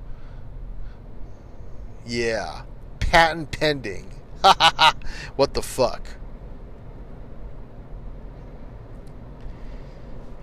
yeah, 2.06 2.62
patent 3.00 3.50
pending. 3.52 4.10
what 5.36 5.54
the 5.54 5.62
fuck? 5.62 6.17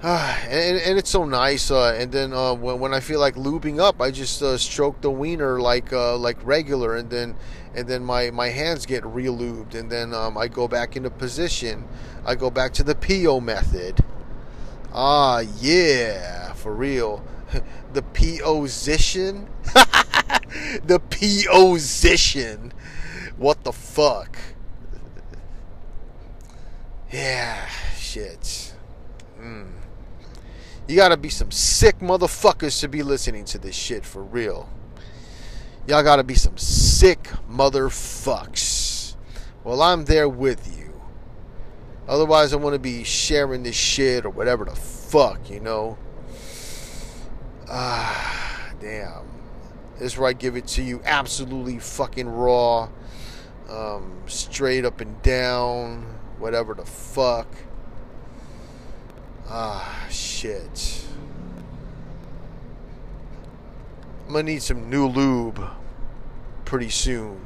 And, 0.03 0.77
and 0.77 0.97
it's 0.97 1.09
so 1.09 1.25
nice. 1.25 1.71
Uh, 1.71 1.95
and 1.97 2.11
then 2.11 2.33
uh, 2.33 2.53
when, 2.53 2.79
when 2.79 2.93
I 2.93 2.99
feel 2.99 3.19
like 3.19 3.35
lubing 3.35 3.79
up, 3.79 4.01
I 4.01 4.11
just 4.11 4.41
uh, 4.41 4.57
stroke 4.57 5.01
the 5.01 5.11
wiener 5.11 5.59
like 5.59 5.91
uh, 5.93 6.17
like 6.17 6.37
regular, 6.45 6.95
and 6.95 7.09
then 7.09 7.35
and 7.75 7.87
then 7.87 8.05
my, 8.05 8.31
my 8.31 8.49
hands 8.49 8.85
get 8.85 9.05
re-lubed, 9.05 9.75
and 9.75 9.91
then 9.91 10.13
um, 10.13 10.37
I 10.37 10.47
go 10.47 10.67
back 10.67 10.95
into 10.95 11.09
position. 11.09 11.85
I 12.25 12.35
go 12.35 12.49
back 12.49 12.73
to 12.75 12.83
the 12.83 12.95
PO 12.95 13.41
method. 13.41 14.03
Ah, 14.93 15.39
yeah, 15.59 16.53
for 16.53 16.73
real. 16.73 17.21
the 17.93 18.01
PO 18.01 18.61
position, 18.61 19.49
the 20.85 21.01
PO 21.09 21.73
position. 21.73 22.71
What 23.35 23.65
the 23.65 23.73
fuck? 23.73 24.37
Yeah, 27.11 27.67
shit. 27.97 28.73
Mm. 29.37 29.84
You 30.87 30.95
gotta 30.95 31.17
be 31.17 31.29
some 31.29 31.49
sick 31.49 31.99
motherfuckers 31.99 32.79
to 32.81 32.87
be 32.87 33.01
listening 33.01 33.45
to 33.45 33.57
this 33.57 33.75
shit 33.75 34.05
for 34.05 34.23
real. 34.23 34.69
Y'all 35.87 36.03
gotta 36.03 36.23
be 36.23 36.35
some 36.35 36.57
sick 36.57 37.23
motherfucks. 37.49 39.15
Well, 39.63 39.81
I'm 39.81 40.05
there 40.05 40.29
with 40.29 40.77
you. 40.77 41.01
Otherwise, 42.07 42.53
I 42.53 42.57
want 42.57 42.73
to 42.73 42.79
be 42.79 43.03
sharing 43.03 43.63
this 43.63 43.75
shit 43.75 44.25
or 44.25 44.29
whatever 44.29 44.63
the 44.63 44.75
fuck, 44.75 45.49
you 45.49 45.59
know? 45.59 45.97
Ah, 47.67 48.71
damn. 48.79 49.25
This 49.97 50.13
is 50.13 50.17
where 50.19 50.29
I 50.29 50.33
give 50.33 50.55
it 50.55 50.67
to 50.67 50.83
you 50.83 51.01
absolutely 51.03 51.79
fucking 51.79 52.29
raw, 52.29 52.89
um, 53.67 54.21
straight 54.27 54.85
up 54.85 55.01
and 55.01 55.19
down, 55.23 56.03
whatever 56.37 56.75
the 56.75 56.85
fuck. 56.85 57.47
Ah, 59.47 60.05
shit. 60.11 60.34
I'm 64.27 64.33
gonna 64.33 64.43
need 64.43 64.61
some 64.61 64.89
new 64.89 65.07
lube 65.07 65.63
pretty 66.65 66.89
soon. 66.89 67.45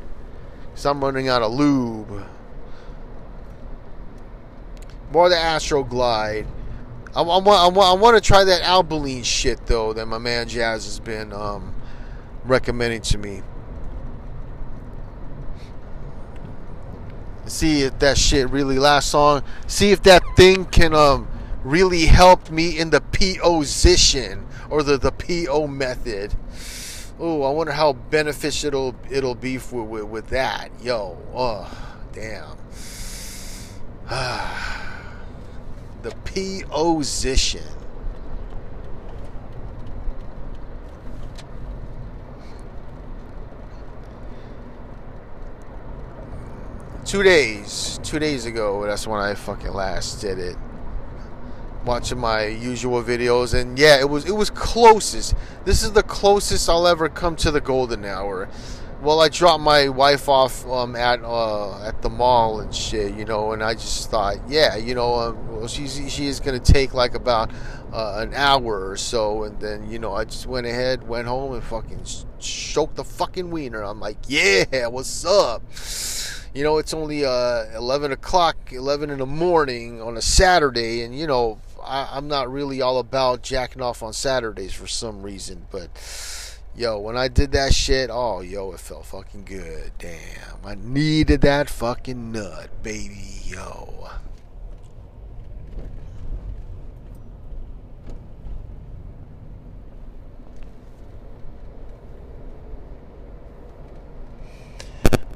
Cause 0.73 0.85
I'm 0.85 1.03
running 1.03 1.27
out 1.27 1.41
of 1.41 1.51
lube. 1.51 2.25
More 5.11 5.25
of 5.25 5.31
the 5.31 5.37
Astroglide. 5.37 6.47
I, 7.15 7.21
I, 7.21 7.21
want, 7.21 7.47
I, 7.47 7.67
I 7.67 7.93
want 7.93 8.15
to 8.15 8.21
try 8.21 8.43
that 8.43 8.61
Albolene 8.61 9.25
shit 9.25 9.65
though 9.65 9.93
that 9.93 10.05
my 10.05 10.19
man 10.19 10.47
Jazz 10.47 10.85
has 10.85 10.99
been 10.99 11.33
um, 11.33 11.75
recommending 12.45 13.01
to 13.01 13.17
me. 13.17 13.41
See 17.45 17.81
if 17.81 17.97
that 17.99 18.17
shit 18.17 18.49
really 18.51 18.77
lasts 18.77 19.13
long. 19.13 19.43
See 19.65 19.91
if 19.91 20.03
that 20.03 20.21
thing 20.35 20.65
can 20.65 20.93
um 20.93 21.27
really 21.63 22.05
helped 22.05 22.51
me 22.51 22.77
in 22.77 22.89
the 22.89 23.01
position 23.01 24.47
or 24.69 24.83
the, 24.83 24.97
the 24.97 25.11
PO 25.11 25.67
method. 25.67 26.33
Oh, 27.19 27.43
I 27.43 27.51
wonder 27.51 27.73
how 27.73 27.93
beneficial 27.93 28.67
it'll, 28.67 28.95
it'll 29.09 29.35
be 29.35 29.57
for 29.57 29.83
with, 29.83 30.05
with 30.05 30.27
that. 30.29 30.71
Yo, 30.81 31.17
oh, 31.33 31.69
damn. 32.13 32.57
the 36.01 36.11
position. 36.23 37.63
Two 47.05 47.23
days, 47.23 47.99
two 48.03 48.19
days 48.19 48.45
ago, 48.45 48.85
that's 48.85 49.07
when 49.07 49.19
I 49.19 49.33
fucking 49.33 49.73
last 49.73 50.21
did 50.21 50.37
it 50.37 50.55
watching 51.89 52.19
my 52.19 52.45
usual 52.45 53.01
videos 53.01 53.59
and 53.59 53.79
yeah 53.79 53.99
it 53.99 54.07
was 54.07 54.23
it 54.23 54.35
was 54.35 54.51
closest. 54.51 55.33
This 55.65 55.81
is 55.81 55.91
the 55.91 56.03
closest 56.03 56.69
i'll 56.69 56.87
ever 56.87 57.09
come 57.09 57.35
to 57.37 57.49
the 57.49 57.59
golden 57.59 58.05
hour. 58.05 58.47
Well 59.01 59.19
i 59.21 59.27
dropped 59.27 59.63
my 59.63 59.89
wife 59.89 60.29
off 60.29 60.67
um, 60.67 60.95
at 60.95 61.23
uh, 61.23 61.81
at 61.83 62.03
the 62.03 62.09
mall 62.11 62.59
and 62.59 62.71
shit 62.75 63.15
you 63.15 63.25
know 63.25 63.53
and 63.53 63.63
i 63.63 63.73
just 63.73 64.11
thought 64.11 64.35
yeah 64.47 64.75
you 64.75 64.93
know 64.93 65.15
uh, 65.15 65.33
well, 65.49 65.67
she's 65.67 66.13
she 66.13 66.27
is 66.27 66.39
gonna 66.39 66.59
take 66.59 66.93
like 66.93 67.15
about 67.15 67.49
uh, 67.91 68.17
an 68.19 68.35
hour 68.35 68.87
or 68.87 68.95
so 68.95 69.45
and 69.45 69.59
then 69.59 69.89
you 69.89 69.97
know 69.97 70.13
i 70.13 70.23
just 70.25 70.45
went 70.45 70.67
ahead 70.67 71.07
went 71.07 71.27
home 71.27 71.53
and 71.53 71.63
fucking 71.63 72.03
choked 72.37 72.97
the 72.97 73.03
fucking 73.03 73.49
wiener. 73.49 73.81
I'm 73.81 73.99
like 73.99 74.17
yeah 74.27 74.85
what's 74.85 75.25
up? 75.25 75.63
You 76.53 76.63
know 76.63 76.77
it's 76.77 76.93
only 76.93 77.25
uh, 77.25 77.65
11 77.75 78.11
o'clock 78.11 78.57
11 78.71 79.09
in 79.09 79.17
the 79.17 79.25
morning 79.25 80.03
on 80.03 80.17
a 80.17 80.21
saturday 80.21 81.01
and 81.01 81.17
you 81.17 81.25
know 81.25 81.57
I, 81.89 82.17
am 82.17 82.27
not 82.27 82.51
really 82.51 82.81
all 82.81 82.99
about 82.99 83.41
jacking 83.41 83.81
off 83.81 84.03
on 84.03 84.13
Saturdays 84.13 84.73
for 84.73 84.85
some 84.85 85.23
reason, 85.23 85.65
but 85.71 85.89
yo, 86.75 86.99
when 86.99 87.17
I 87.17 87.27
did 87.27 87.51
that 87.53 87.73
shit, 87.73 88.11
oh 88.13 88.41
yo, 88.41 88.71
it 88.73 88.79
felt 88.79 89.07
fucking 89.07 89.45
good. 89.45 89.91
Damn, 89.97 90.63
I 90.63 90.75
needed 90.75 91.41
that 91.41 91.67
fucking 91.67 92.31
nut, 92.31 92.69
baby, 92.83 93.41
yo. 93.43 94.11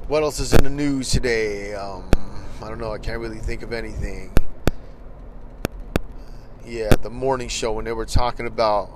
What 0.06 0.22
else 0.22 0.38
is 0.38 0.52
in 0.52 0.62
the 0.62 0.70
news 0.70 1.10
today? 1.10 1.74
Um, 1.74 2.08
I 2.62 2.68
don't 2.68 2.78
know. 2.78 2.92
I 2.92 2.98
can't 2.98 3.18
really 3.18 3.38
think 3.38 3.62
of 3.62 3.72
anything 3.72 4.32
yeah, 6.66 6.90
the 6.96 7.10
morning 7.10 7.48
show 7.48 7.72
when 7.72 7.84
they 7.84 7.92
were 7.92 8.06
talking 8.06 8.46
about 8.46 8.90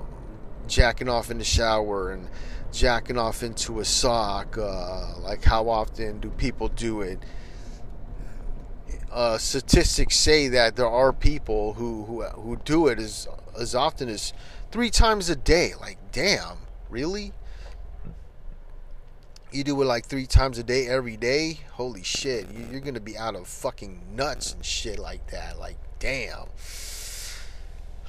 jacking 0.67 1.09
off 1.09 1.29
in 1.29 1.37
the 1.37 1.43
shower 1.43 2.11
and 2.11 2.27
jacking 2.71 3.17
off 3.17 3.43
into 3.43 3.79
a 3.79 3.85
sock. 3.85 4.57
Uh, 4.57 5.17
like, 5.19 5.43
how 5.43 5.69
often 5.69 6.19
do 6.19 6.29
people 6.31 6.67
do 6.67 7.01
it? 7.01 7.19
Uh, 9.11 9.37
statistics 9.37 10.15
say 10.15 10.47
that 10.49 10.75
there 10.75 10.87
are 10.87 11.11
people 11.11 11.73
who, 11.73 12.05
who 12.05 12.21
who 12.23 12.55
do 12.57 12.87
it 12.87 12.99
as 12.99 13.27
as 13.59 13.73
often 13.73 14.07
as 14.07 14.33
three 14.71 14.91
times 14.91 15.29
a 15.29 15.35
day. 15.35 15.73
Like, 15.79 15.97
damn, 16.11 16.57
really? 16.89 17.33
You 19.51 19.63
do 19.63 19.81
it 19.81 19.85
like 19.85 20.05
three 20.05 20.27
times 20.27 20.59
a 20.59 20.63
day 20.63 20.87
every 20.87 21.17
day? 21.17 21.61
Holy 21.71 22.03
shit! 22.03 22.47
You're 22.71 22.81
gonna 22.81 22.99
be 22.99 23.17
out 23.17 23.35
of 23.35 23.47
fucking 23.47 24.15
nuts 24.15 24.53
and 24.53 24.63
shit 24.63 24.99
like 24.99 25.31
that. 25.31 25.57
Like, 25.57 25.77
damn. 25.97 26.45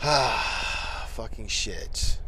Ah, 0.02 1.06
fucking 1.10 1.48
shit. 1.48 2.18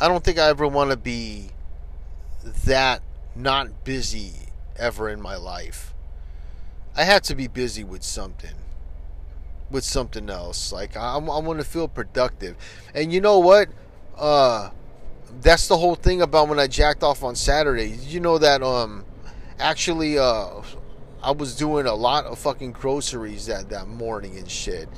I 0.00 0.08
don't 0.08 0.24
think 0.24 0.38
I 0.38 0.48
ever 0.48 0.66
want 0.66 0.90
to 0.90 0.96
be 0.96 1.50
that 2.64 3.02
not 3.36 3.84
busy 3.84 4.32
ever 4.76 5.10
in 5.10 5.20
my 5.20 5.36
life. 5.36 5.92
I 6.96 7.04
had 7.04 7.22
to 7.24 7.34
be 7.34 7.48
busy 7.48 7.84
with 7.84 8.02
something. 8.02 8.54
With 9.70 9.84
something 9.84 10.30
else. 10.30 10.72
Like, 10.72 10.96
I, 10.96 11.16
I 11.16 11.18
want 11.18 11.58
to 11.60 11.66
feel 11.66 11.86
productive. 11.86 12.56
And 12.94 13.12
you 13.12 13.20
know 13.20 13.38
what? 13.38 13.68
Uh, 14.16 14.70
that's 15.42 15.68
the 15.68 15.76
whole 15.76 15.94
thing 15.94 16.22
about 16.22 16.48
when 16.48 16.58
I 16.58 16.66
jacked 16.66 17.02
off 17.02 17.22
on 17.22 17.34
Saturday. 17.36 17.90
You 17.90 18.20
know 18.20 18.38
that, 18.38 18.62
um, 18.62 19.04
actually, 19.58 20.18
uh, 20.18 20.62
I 21.22 21.32
was 21.32 21.54
doing 21.56 21.86
a 21.86 21.94
lot 21.94 22.24
of 22.24 22.38
fucking 22.38 22.72
groceries 22.72 23.46
that, 23.46 23.68
that 23.70 23.88
morning 23.88 24.38
and 24.38 24.50
shit. 24.50 24.88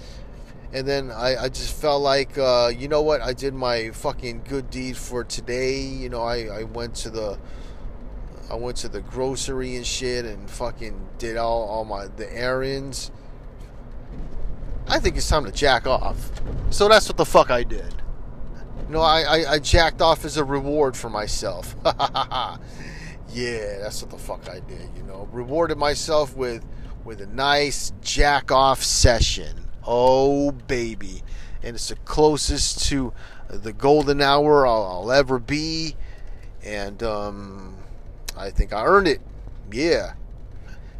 And 0.72 0.86
then 0.86 1.10
I, 1.10 1.44
I 1.44 1.48
just 1.48 1.78
felt 1.78 2.02
like, 2.02 2.38
uh, 2.38 2.70
you 2.74 2.88
know 2.88 3.02
what? 3.02 3.20
I 3.20 3.32
did 3.32 3.54
my 3.54 3.90
fucking 3.90 4.44
good 4.48 4.70
deed 4.70 4.96
for 4.96 5.24
today. 5.24 5.80
You 5.80 6.08
know, 6.08 6.22
I, 6.22 6.60
I 6.60 6.62
went 6.62 6.94
to 6.96 7.10
the 7.10 7.38
I 8.50 8.54
went 8.54 8.76
to 8.78 8.88
the 8.88 9.00
grocery 9.00 9.76
and 9.76 9.86
shit 9.86 10.24
and 10.24 10.48
fucking 10.48 11.08
did 11.18 11.36
all, 11.36 11.62
all 11.68 11.84
my 11.84 12.06
the 12.06 12.30
errands. 12.32 13.10
I 14.86 14.98
think 14.98 15.16
it's 15.16 15.28
time 15.28 15.44
to 15.44 15.52
jack 15.52 15.86
off. 15.86 16.30
So 16.70 16.88
that's 16.88 17.08
what 17.08 17.16
the 17.16 17.24
fuck 17.24 17.50
I 17.50 17.62
did. 17.62 17.94
You 18.86 18.94
know, 18.94 19.00
I, 19.00 19.22
I, 19.22 19.52
I 19.52 19.58
jacked 19.58 20.02
off 20.02 20.24
as 20.24 20.36
a 20.36 20.44
reward 20.44 20.96
for 20.96 21.08
myself. 21.08 21.74
yeah, 23.32 23.78
that's 23.78 24.02
what 24.02 24.10
the 24.10 24.18
fuck 24.18 24.48
I 24.48 24.60
did. 24.60 24.88
You 24.96 25.02
know, 25.04 25.28
rewarded 25.32 25.78
myself 25.78 26.36
with 26.36 26.64
with 27.04 27.20
a 27.20 27.26
nice 27.26 27.92
jack 28.00 28.52
off 28.52 28.82
session. 28.82 29.68
Oh 29.86 30.52
baby, 30.52 31.22
and 31.62 31.74
it's 31.74 31.88
the 31.88 31.96
closest 31.96 32.88
to 32.88 33.12
the 33.48 33.72
golden 33.72 34.20
hour 34.20 34.66
I'll, 34.66 34.84
I'll 34.84 35.12
ever 35.12 35.38
be, 35.38 35.96
and 36.64 37.02
um, 37.02 37.76
I 38.36 38.50
think 38.50 38.72
I 38.72 38.84
earned 38.84 39.08
it. 39.08 39.20
Yeah. 39.70 40.14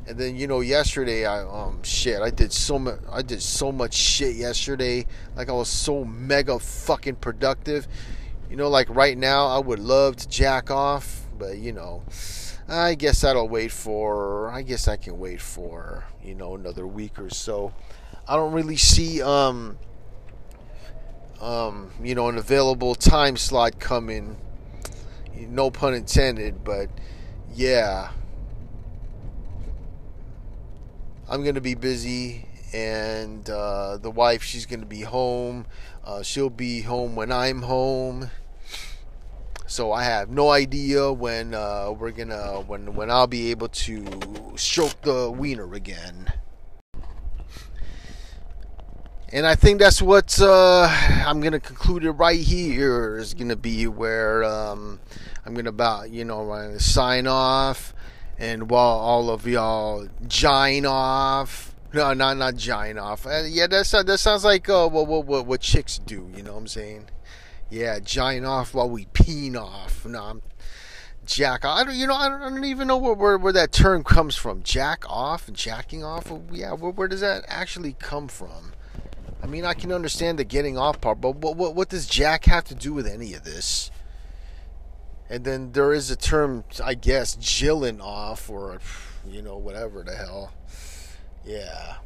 And 0.07 0.19
then 0.19 0.35
you 0.37 0.49
know 0.49 0.61
yesterday 0.61 1.27
I 1.27 1.43
um 1.43 1.81
shit 1.85 2.21
I 2.21 2.31
did 2.31 2.53
so 2.53 2.77
much 2.79 2.99
I 3.11 3.23
did 3.23 3.41
so 3.41 3.71
much 3.71 3.95
shit 3.95 4.35
yesterday 4.35 5.07
like 5.37 5.49
I 5.49 5.53
was 5.53 5.69
so 5.69 6.05
mega 6.05 6.59
fucking 6.59 7.17
productive. 7.17 7.87
You 8.51 8.57
know 8.57 8.69
like 8.69 8.89
right 8.91 9.17
now 9.17 9.47
I 9.47 9.59
would 9.61 9.79
love 9.79 10.17
to 10.17 10.29
jack 10.29 10.73
off, 10.73 11.22
but 11.43 11.59
you 11.59 11.73
know 11.73 12.05
I 12.69 12.95
guess 12.95 13.23
that'll 13.23 13.49
wait 13.49 13.73
for 13.73 14.49
I 14.51 14.63
guess 14.63 14.87
I 14.87 14.97
can 14.97 15.19
wait 15.19 15.41
for, 15.41 16.05
you 16.23 16.35
know, 16.37 16.55
another 16.55 16.87
week 16.87 17.19
or 17.19 17.31
so. 17.31 17.75
I 18.29 18.37
don't 18.37 18.53
really 18.53 18.77
see 18.77 19.21
um 19.21 19.77
um 21.41 21.91
you 22.01 22.15
know 22.15 22.29
an 22.29 22.39
available 22.39 22.95
time 22.95 23.37
slot 23.37 23.81
coming. 23.81 24.37
No 25.35 25.71
pun 25.73 25.95
intended, 25.95 26.63
but 26.63 26.89
yeah, 27.53 28.13
I'm 31.29 31.43
to 31.55 31.61
be 31.61 31.75
busy, 31.75 32.47
and 32.73 33.49
uh, 33.51 33.97
the 33.97 34.11
wife, 34.11 34.43
she's 34.43 34.67
going 34.67 34.81
to 34.81 34.87
be 34.87 35.01
home. 35.01 35.67
Uh, 36.05 36.23
she'll 36.23 36.51
be 36.51 36.83
home 36.83 37.17
when 37.17 37.33
I'm 37.33 37.63
home. 37.63 38.31
So 39.73 39.91
I 39.91 40.05
have 40.05 40.29
no 40.29 40.51
idea 40.51 41.11
when 41.11 41.55
uh, 41.55 41.93
we're 41.99 42.11
gonna 42.11 42.63
when 42.67 42.95
when 42.95 43.11
I'll 43.11 43.27
be 43.27 43.51
able 43.53 43.69
to 43.69 44.05
stroke 44.55 45.01
the 45.01 45.31
wiener 45.31 45.73
again. 45.73 46.31
And 49.33 49.47
I 49.47 49.55
think 49.55 49.81
that's 49.81 50.03
what 50.03 50.39
uh, 50.43 50.89
I'm 51.25 51.41
gonna 51.41 51.59
conclude 51.59 52.05
it 52.05 52.11
right 52.11 52.39
here 52.39 53.17
is 53.17 53.33
gonna 53.33 53.57
be 53.57 53.87
where 53.87 54.45
um, 54.45 55.01
I'm 55.47 55.55
gonna 55.55 55.71
about 55.71 56.11
you 56.11 56.27
know 56.27 56.47
gonna 56.49 56.79
sign 56.79 57.27
off 57.27 57.95
and 58.39 58.69
while 58.69 58.99
all 58.99 59.31
of 59.31 59.47
y'all 59.47 60.07
gine 60.29 60.85
off, 60.85 61.75
no, 61.95 62.13
not 62.13 62.37
not 62.37 62.57
gine 62.57 62.99
off. 62.99 63.25
Uh, 63.25 63.45
yeah, 63.47 63.67
that 63.69 63.87
that 64.05 64.19
sounds 64.19 64.45
like 64.45 64.69
uh, 64.69 64.87
what, 64.87 65.07
what 65.07 65.47
what 65.47 65.61
chicks 65.63 65.97
do. 65.97 66.31
You 66.37 66.43
know 66.43 66.53
what 66.53 66.59
I'm 66.59 66.67
saying? 66.67 67.07
Yeah, 67.73 68.01
gine 68.01 68.45
off 68.45 68.75
while 68.75 68.91
we 68.91 69.07
peen 69.15 69.57
off. 69.57 70.05
No, 70.05 70.23
I'm 70.23 70.43
jack 71.25 71.65
off. 71.65 71.79
I 71.79 71.85
don't, 71.85 71.97
you 71.97 72.07
know, 72.07 72.15
I 72.15 72.29
don't, 72.29 72.43
I 72.43 72.51
don't 72.51 72.65
even 72.67 72.87
know 72.87 72.99
where, 72.99 73.15
where, 73.15 73.39
where 73.39 73.53
that 73.55 73.73
term 73.73 74.05
comes 74.05 74.37
from. 74.37 74.63
Jack 74.63 75.05
off, 75.09 75.49
and 75.49 75.57
jacking 75.57 76.05
off. 76.05 76.31
Yeah, 76.51 76.75
where, 76.75 76.93
where 76.93 77.09
does 77.09 77.23
that 77.23 77.47
actually 77.49 77.95
come 77.95 78.29
from? 78.29 78.73
I 79.43 79.47
mean, 79.47 79.65
I 79.65 79.73
can 79.73 79.91
understand 79.91 80.39
the 80.39 80.45
getting 80.45 80.77
off 80.77 81.01
part, 81.01 81.23
but 81.23 81.37
what, 81.37 81.57
what, 81.57 81.75
what 81.75 81.89
does 81.89 82.07
Jack 82.07 82.45
have 82.45 82.65
to 82.65 82.75
do 82.75 82.93
with 82.93 83.07
any 83.07 83.33
of 83.33 83.43
this? 83.43 83.91
And 85.31 85.43
then 85.43 85.73
there 85.73 85.95
is 85.95 86.11
a 86.11 86.17
term, 86.17 86.65
I 86.85 86.93
guess, 86.93 87.37
jilling 87.37 88.03
off 88.03 88.51
or, 88.51 88.81
you 89.27 89.41
know, 89.41 89.57
whatever 89.57 90.03
the 90.03 90.15
hell. 90.15 90.53
Yeah. 91.43 91.97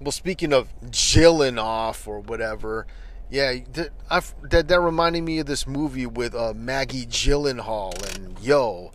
Well, 0.00 0.10
speaking 0.10 0.52
of 0.52 0.68
jilling 0.90 1.60
off 1.60 2.08
or 2.08 2.18
whatever, 2.18 2.88
yeah, 3.30 3.56
that, 3.72 3.90
that, 4.50 4.68
that 4.68 4.80
reminded 4.80 5.22
me 5.22 5.38
of 5.38 5.46
this 5.46 5.66
movie 5.66 6.06
with 6.06 6.34
uh, 6.34 6.52
Maggie 6.54 7.06
Gyllenhaal 7.06 8.14
and 8.14 8.38
yo, 8.40 8.92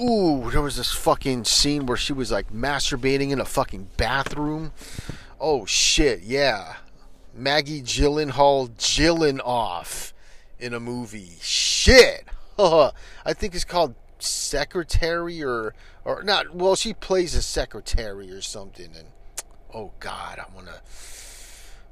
ooh, 0.00 0.50
there 0.50 0.62
was 0.62 0.76
this 0.76 0.92
fucking 0.92 1.44
scene 1.44 1.86
where 1.86 1.96
she 1.96 2.12
was 2.12 2.30
like 2.30 2.52
masturbating 2.52 3.30
in 3.30 3.40
a 3.40 3.44
fucking 3.44 3.88
bathroom. 3.96 4.72
Oh 5.40 5.66
shit, 5.66 6.22
yeah, 6.22 6.76
Maggie 7.34 7.82
Gyllenhaal 7.82 8.76
jilling 8.76 9.40
off 9.40 10.14
in 10.58 10.74
a 10.74 10.80
movie. 10.80 11.32
Shit. 11.40 12.26
I 12.58 12.92
think 13.32 13.54
it's 13.54 13.64
called 13.64 13.94
Secretary 14.18 15.42
or 15.42 15.74
or 16.04 16.22
not. 16.22 16.54
Well, 16.54 16.76
she 16.76 16.94
plays 16.94 17.34
a 17.34 17.42
secretary 17.42 18.30
or 18.30 18.40
something. 18.40 18.90
And 18.96 19.08
oh 19.72 19.92
God, 20.00 20.38
I 20.38 20.44
wanna. 20.54 20.80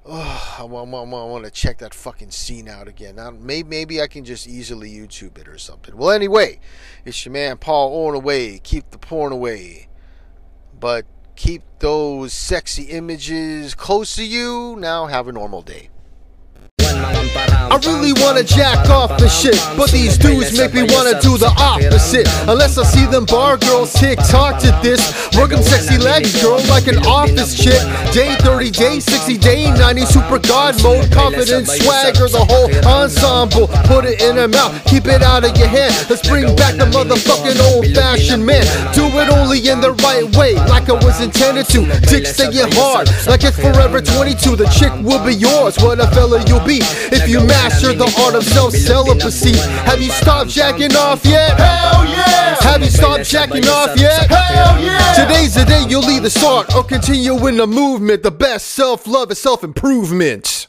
Oh, 0.05 0.57
I 0.59 0.65
want, 0.65 0.93
I 0.93 1.03
want 1.05 1.45
to 1.45 1.51
check 1.51 1.79
that 1.79 1.95
fucking 1.95 2.33
scene 2.33 2.69
out 2.69 2.88
again. 2.88 3.17
Now, 3.17 3.31
maybe, 3.31 3.69
maybe 3.69 4.03
I 4.03 4.09
can 4.09 4.25
just 4.25 4.49
easily 4.49 4.91
YouTube 4.91 5.38
it 5.38 5.47
or 5.47 5.59
something. 5.59 5.97
Well, 5.97 6.11
anyway, 6.11 6.59
it's 7.05 7.25
your 7.25 7.33
man 7.33 7.59
Paul 7.59 7.93
Ornaway. 7.97 8.61
Keep 8.65 8.91
the 8.91 8.99
porn 8.99 9.33
away, 9.33 9.88
but 10.79 11.07
keep 11.37 11.62
those 11.79 12.33
sexy 12.33 12.85
images 12.85 13.77
close 13.77 14.17
to 14.17 14.25
you. 14.25 14.75
Now, 14.77 15.07
have 15.07 15.29
a 15.29 15.33
normal 15.33 15.62
day. 15.62 15.88
I 17.72 17.76
really 17.87 18.12
wanna 18.20 18.44
jack 18.44 18.90
off 18.90 19.16
the 19.16 19.30
shit, 19.30 19.56
but 19.78 19.90
these 19.90 20.18
dudes 20.18 20.52
make 20.58 20.74
me 20.74 20.82
wanna 20.82 21.18
do 21.22 21.38
the 21.38 21.48
opposite. 21.56 22.28
Unless 22.46 22.76
I 22.76 22.85
see 22.85 23.06
them 23.06 23.24
bar 23.24 23.56
girls 23.56 23.94
TikTok 23.94 24.61
to 24.61 24.78
this. 24.82 25.00
Work 25.38 25.56
them 25.56 25.62
sexy 25.62 25.96
legs, 25.96 26.37
girl, 26.42 26.61
like 26.68 26.87
an 26.87 26.98
office 27.06 27.56
chick. 27.56 27.80
Day 28.12 28.37
30, 28.44 28.70
day 28.72 29.00
60, 29.00 29.38
day 29.38 29.72
90, 29.72 30.04
super 30.04 30.38
god 30.38 30.82
mode, 30.82 31.11
confidence, 31.11 31.72
swagger, 31.72 32.28
the 32.28 32.44
whole 32.44 32.68
ensemble. 32.85 33.68
Put 33.88 34.04
it 34.04 34.20
in 34.20 34.37
her 34.37 34.48
mouth, 34.48 34.76
keep 34.85 35.06
it 35.06 35.22
out 35.22 35.48
of 35.48 35.56
your 35.56 35.68
hand. 35.68 35.96
Let's 36.11 36.28
bring 36.28 36.54
back 36.54 36.76
the 36.76 36.85
motherfucking 36.92 37.56
old 37.72 37.88
fashioned 37.96 38.44
man. 38.44 38.68
Do 38.92 39.08
it 39.16 39.32
only 39.32 39.66
in 39.66 39.80
the 39.80 39.92
right 40.04 40.28
way, 40.37 40.56
like 40.68 40.90
I 40.90 41.00
was 41.00 41.22
intended 41.22 41.64
to. 41.72 41.88
Dick 42.04 42.26
staying 42.26 42.68
hard, 42.76 43.08
like 43.26 43.44
it's 43.44 43.56
forever 43.56 44.02
22. 44.02 44.56
The 44.56 44.68
chick 44.68 44.92
will 45.00 45.24
be 45.24 45.32
yours, 45.32 45.80
what 45.80 46.00
a 46.00 46.06
fella 46.08 46.44
you'll 46.44 46.61
be 46.68 46.85
if 47.08 47.26
you 47.30 47.40
master 47.62 47.92
the 47.92 48.22
art 48.25 48.35
of 48.35 48.44
self 48.44 48.72
celibacy. 48.72 49.57
Have 49.87 50.03
you 50.03 50.11
stopped 50.11 50.51
jacking 50.51 50.94
off 50.96 51.25
yet? 51.25 51.59
Hell 51.59 52.05
yeah! 52.07 52.57
Have 52.61 52.83
you 52.83 52.90
stopped 52.90 53.25
jacking 53.25 53.66
off 53.66 53.98
yet? 53.98 54.29
Hell 54.29 54.83
yeah! 54.83 55.14
Today's 55.14 55.55
the 55.55 55.64
day 55.64 55.85
you'll 55.88 56.11
either 56.11 56.31
start 56.31 56.75
or 56.75 56.83
continue 56.83 57.46
in 57.46 57.57
the 57.57 57.66
movement. 57.66 58.22
The 58.22 58.31
best 58.31 58.68
self 58.68 59.07
love 59.07 59.31
is 59.31 59.40
self 59.40 59.62
improvement. 59.62 60.66